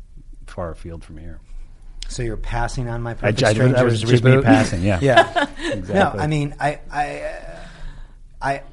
[0.48, 1.40] far afield from here.
[2.08, 4.44] So you're passing on my I, perfect I, strangers that was just me reboot?
[4.44, 5.50] passing, yeah, Yeah.
[5.72, 5.94] exactly.
[5.94, 7.36] No, I mean, I, I,
[8.42, 8.64] I,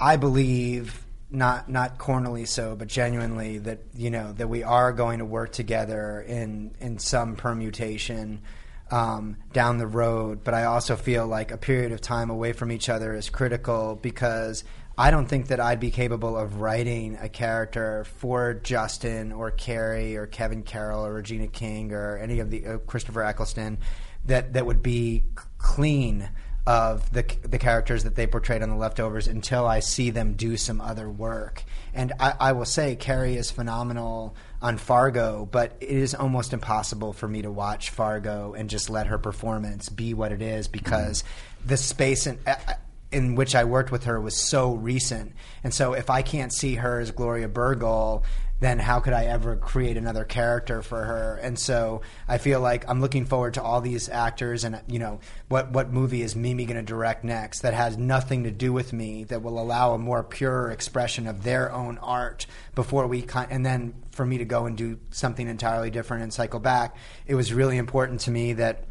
[0.00, 1.03] I believe
[1.34, 5.52] not not cornily so, but genuinely that you know that we are going to work
[5.52, 8.42] together in in some permutation
[8.90, 10.44] um, down the road.
[10.44, 13.98] But I also feel like a period of time away from each other is critical
[14.00, 14.64] because.
[14.96, 20.16] I don't think that I'd be capable of writing a character for Justin or Carrie
[20.16, 23.78] or Kevin Carroll or Regina King or any of the uh, Christopher Eccleston
[24.26, 25.24] that that would be
[25.58, 26.28] clean
[26.66, 30.56] of the the characters that they portrayed on the leftovers until I see them do
[30.56, 31.62] some other work.
[31.92, 37.12] And I, I will say Carrie is phenomenal on Fargo, but it is almost impossible
[37.12, 41.24] for me to watch Fargo and just let her performance be what it is because
[41.64, 42.38] the space and.
[42.46, 42.56] Uh,
[43.12, 45.34] in which I worked with her was so recent.
[45.62, 48.24] And so if I can't see her as Gloria Burgle,
[48.64, 51.38] then how could I ever create another character for her?
[51.42, 55.20] And so I feel like I'm looking forward to all these actors and you know
[55.48, 58.92] what what movie is Mimi going to direct next that has nothing to do with
[58.92, 63.50] me that will allow a more pure expression of their own art before we kind
[63.50, 66.96] and then for me to go and do something entirely different and cycle back.
[67.26, 68.84] It was really important to me that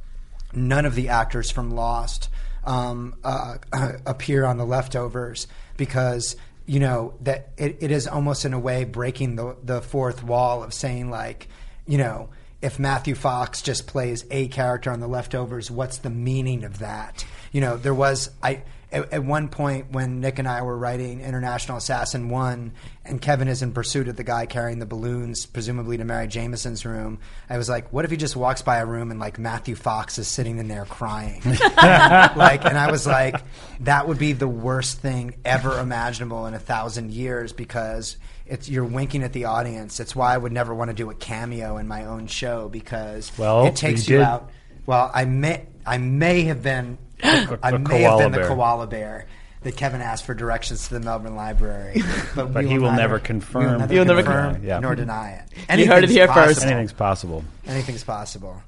[0.53, 2.29] none of the actors from Lost
[2.63, 3.57] um, uh,
[4.05, 5.47] appear on the leftovers
[5.77, 6.35] because
[6.65, 10.63] you know that it, it is almost in a way breaking the the fourth wall
[10.63, 11.47] of saying like
[11.87, 12.29] you know
[12.61, 17.25] if Matthew Fox just plays a character on the leftovers, what's the meaning of that?
[17.53, 21.19] You know, there was I at, at one point when Nick and I were writing
[21.21, 22.73] International Assassin One,
[23.03, 26.85] and Kevin is in pursuit of the guy carrying the balloons, presumably to Mary Jamison's
[26.85, 27.19] room.
[27.49, 30.19] I was like, what if he just walks by a room and like Matthew Fox
[30.19, 31.41] is sitting in there crying?
[31.45, 33.35] like, and I was like,
[33.81, 38.85] that would be the worst thing ever imaginable in a thousand years because it's you're
[38.85, 39.99] winking at the audience.
[39.99, 43.31] It's why I would never want to do a cameo in my own show because
[43.37, 44.51] Well, it takes you you out.
[44.85, 48.87] Well, I may I may have been I a may have koala been the koala
[48.87, 49.25] bear
[49.61, 52.01] that Kevin asked for directions to the Melbourne Library,
[52.35, 53.79] but, But we he will neither- never we confirm.
[53.79, 54.67] neither You'll never confirm confirm.
[54.67, 54.79] Yeah.
[54.79, 55.31] nor deny
[55.69, 55.79] it.
[55.79, 56.63] You heard it Anything's here first.
[56.65, 57.45] Anything's possible.
[57.65, 58.61] Anything's possible.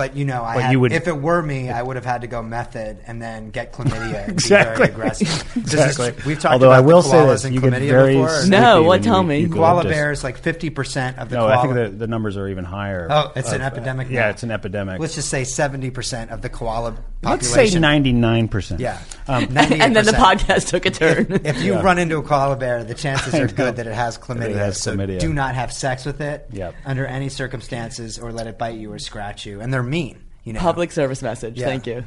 [0.00, 2.06] But you know, I But had, you would- if it were me, I would have
[2.06, 4.86] had to go method and then get chlamydia and Exactly.
[4.86, 5.28] be very aggressive.
[5.54, 6.22] This is- Exactly.
[6.24, 8.46] we've talked Although about I will say koalas this, and you get chlamydia very before.
[8.46, 9.02] No, what?
[9.02, 9.38] Tell you- me.
[9.40, 11.58] you Koala just- bears, like fifty percent of the No, koala.
[11.58, 13.08] I think the, the numbers are even higher.
[13.10, 14.28] Oh, it's an of- epidemic Yeah, now.
[14.30, 15.00] it's an epidemic.
[15.00, 17.72] Let's just say seventy percent of the koala Let's population.
[17.74, 18.80] say ninety nine percent.
[18.80, 18.96] Yeah,
[19.28, 21.40] Um, and then the podcast took a turn.
[21.44, 21.82] If you Yeah.
[21.82, 24.48] run into a koala bear, the chances are good that it has chlamydia.
[24.50, 25.18] It has so chlamydia.
[25.20, 26.74] do not have sex with it Yep.
[26.86, 29.60] under any circumstances, or let it bite you or scratch you.
[29.60, 30.24] And they're mean.
[30.44, 31.58] You know, Public service message.
[31.58, 31.66] Yeah.
[31.66, 32.04] Thank you.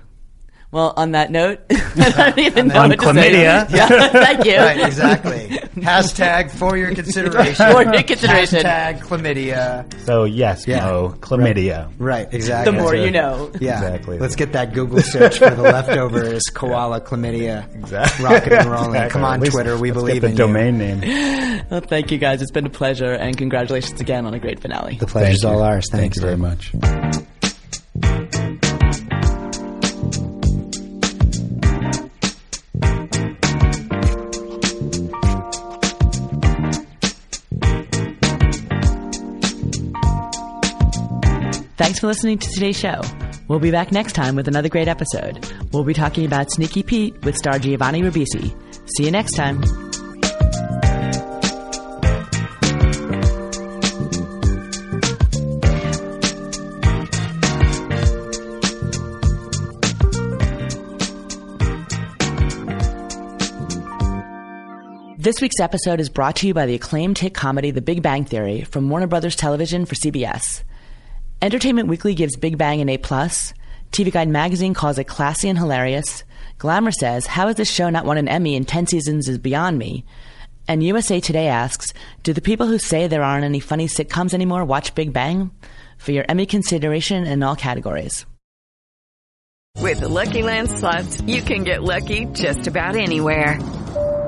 [0.71, 3.31] Well, on that note, I don't even know On what to say.
[3.31, 3.69] chlamydia.
[3.75, 4.57] Yeah, thank you.
[4.57, 5.47] Right, exactly.
[5.75, 7.71] Hashtag for your consideration.
[7.71, 8.63] For your consideration.
[8.63, 9.93] Hashtag chlamydia.
[10.03, 10.83] so yes, Yeah.
[10.85, 11.91] Mo, chlamydia.
[11.99, 12.73] Right, exactly.
[12.73, 13.51] The more That's you know.
[13.61, 14.17] Yeah, Exactly.
[14.17, 17.71] Let's get that Google search for the leftovers koala chlamydia.
[17.75, 18.25] Exactly.
[18.25, 18.89] Rocking and rolling.
[18.95, 19.11] Exactly.
[19.11, 19.77] Come on, least Twitter.
[19.77, 21.65] We let's believe get the in domain name.
[21.69, 22.41] Well, thank you guys.
[22.41, 24.95] It's been a pleasure, and congratulations again on a great finale.
[24.97, 25.59] The pleasure's Thank you.
[25.59, 25.85] all ours.
[25.91, 26.73] Thank Thanks you very much.
[42.03, 42.99] For listening to today's show.
[43.47, 45.47] We'll be back next time with another great episode.
[45.71, 48.53] We'll be talking about Sneaky Pete with star Giovanni Ribisi.
[48.97, 49.61] See you next time.
[65.17, 68.25] This week's episode is brought to you by the acclaimed hit comedy The Big Bang
[68.25, 70.63] Theory from Warner Brothers Television for CBS.
[71.43, 72.97] Entertainment Weekly gives Big Bang an A+.
[72.97, 73.53] plus.
[73.91, 76.23] TV Guide magazine calls it classy and hilarious.
[76.57, 79.77] Glamour says, How has this show not won an Emmy in 10 seasons is beyond
[79.77, 80.05] me.
[80.69, 84.63] And USA Today asks, Do the people who say there aren't any funny sitcoms anymore
[84.63, 85.51] watch Big Bang?
[85.97, 88.25] For your Emmy consideration in all categories.
[89.81, 93.59] With the Lucky Land slots, you can get lucky just about anywhere.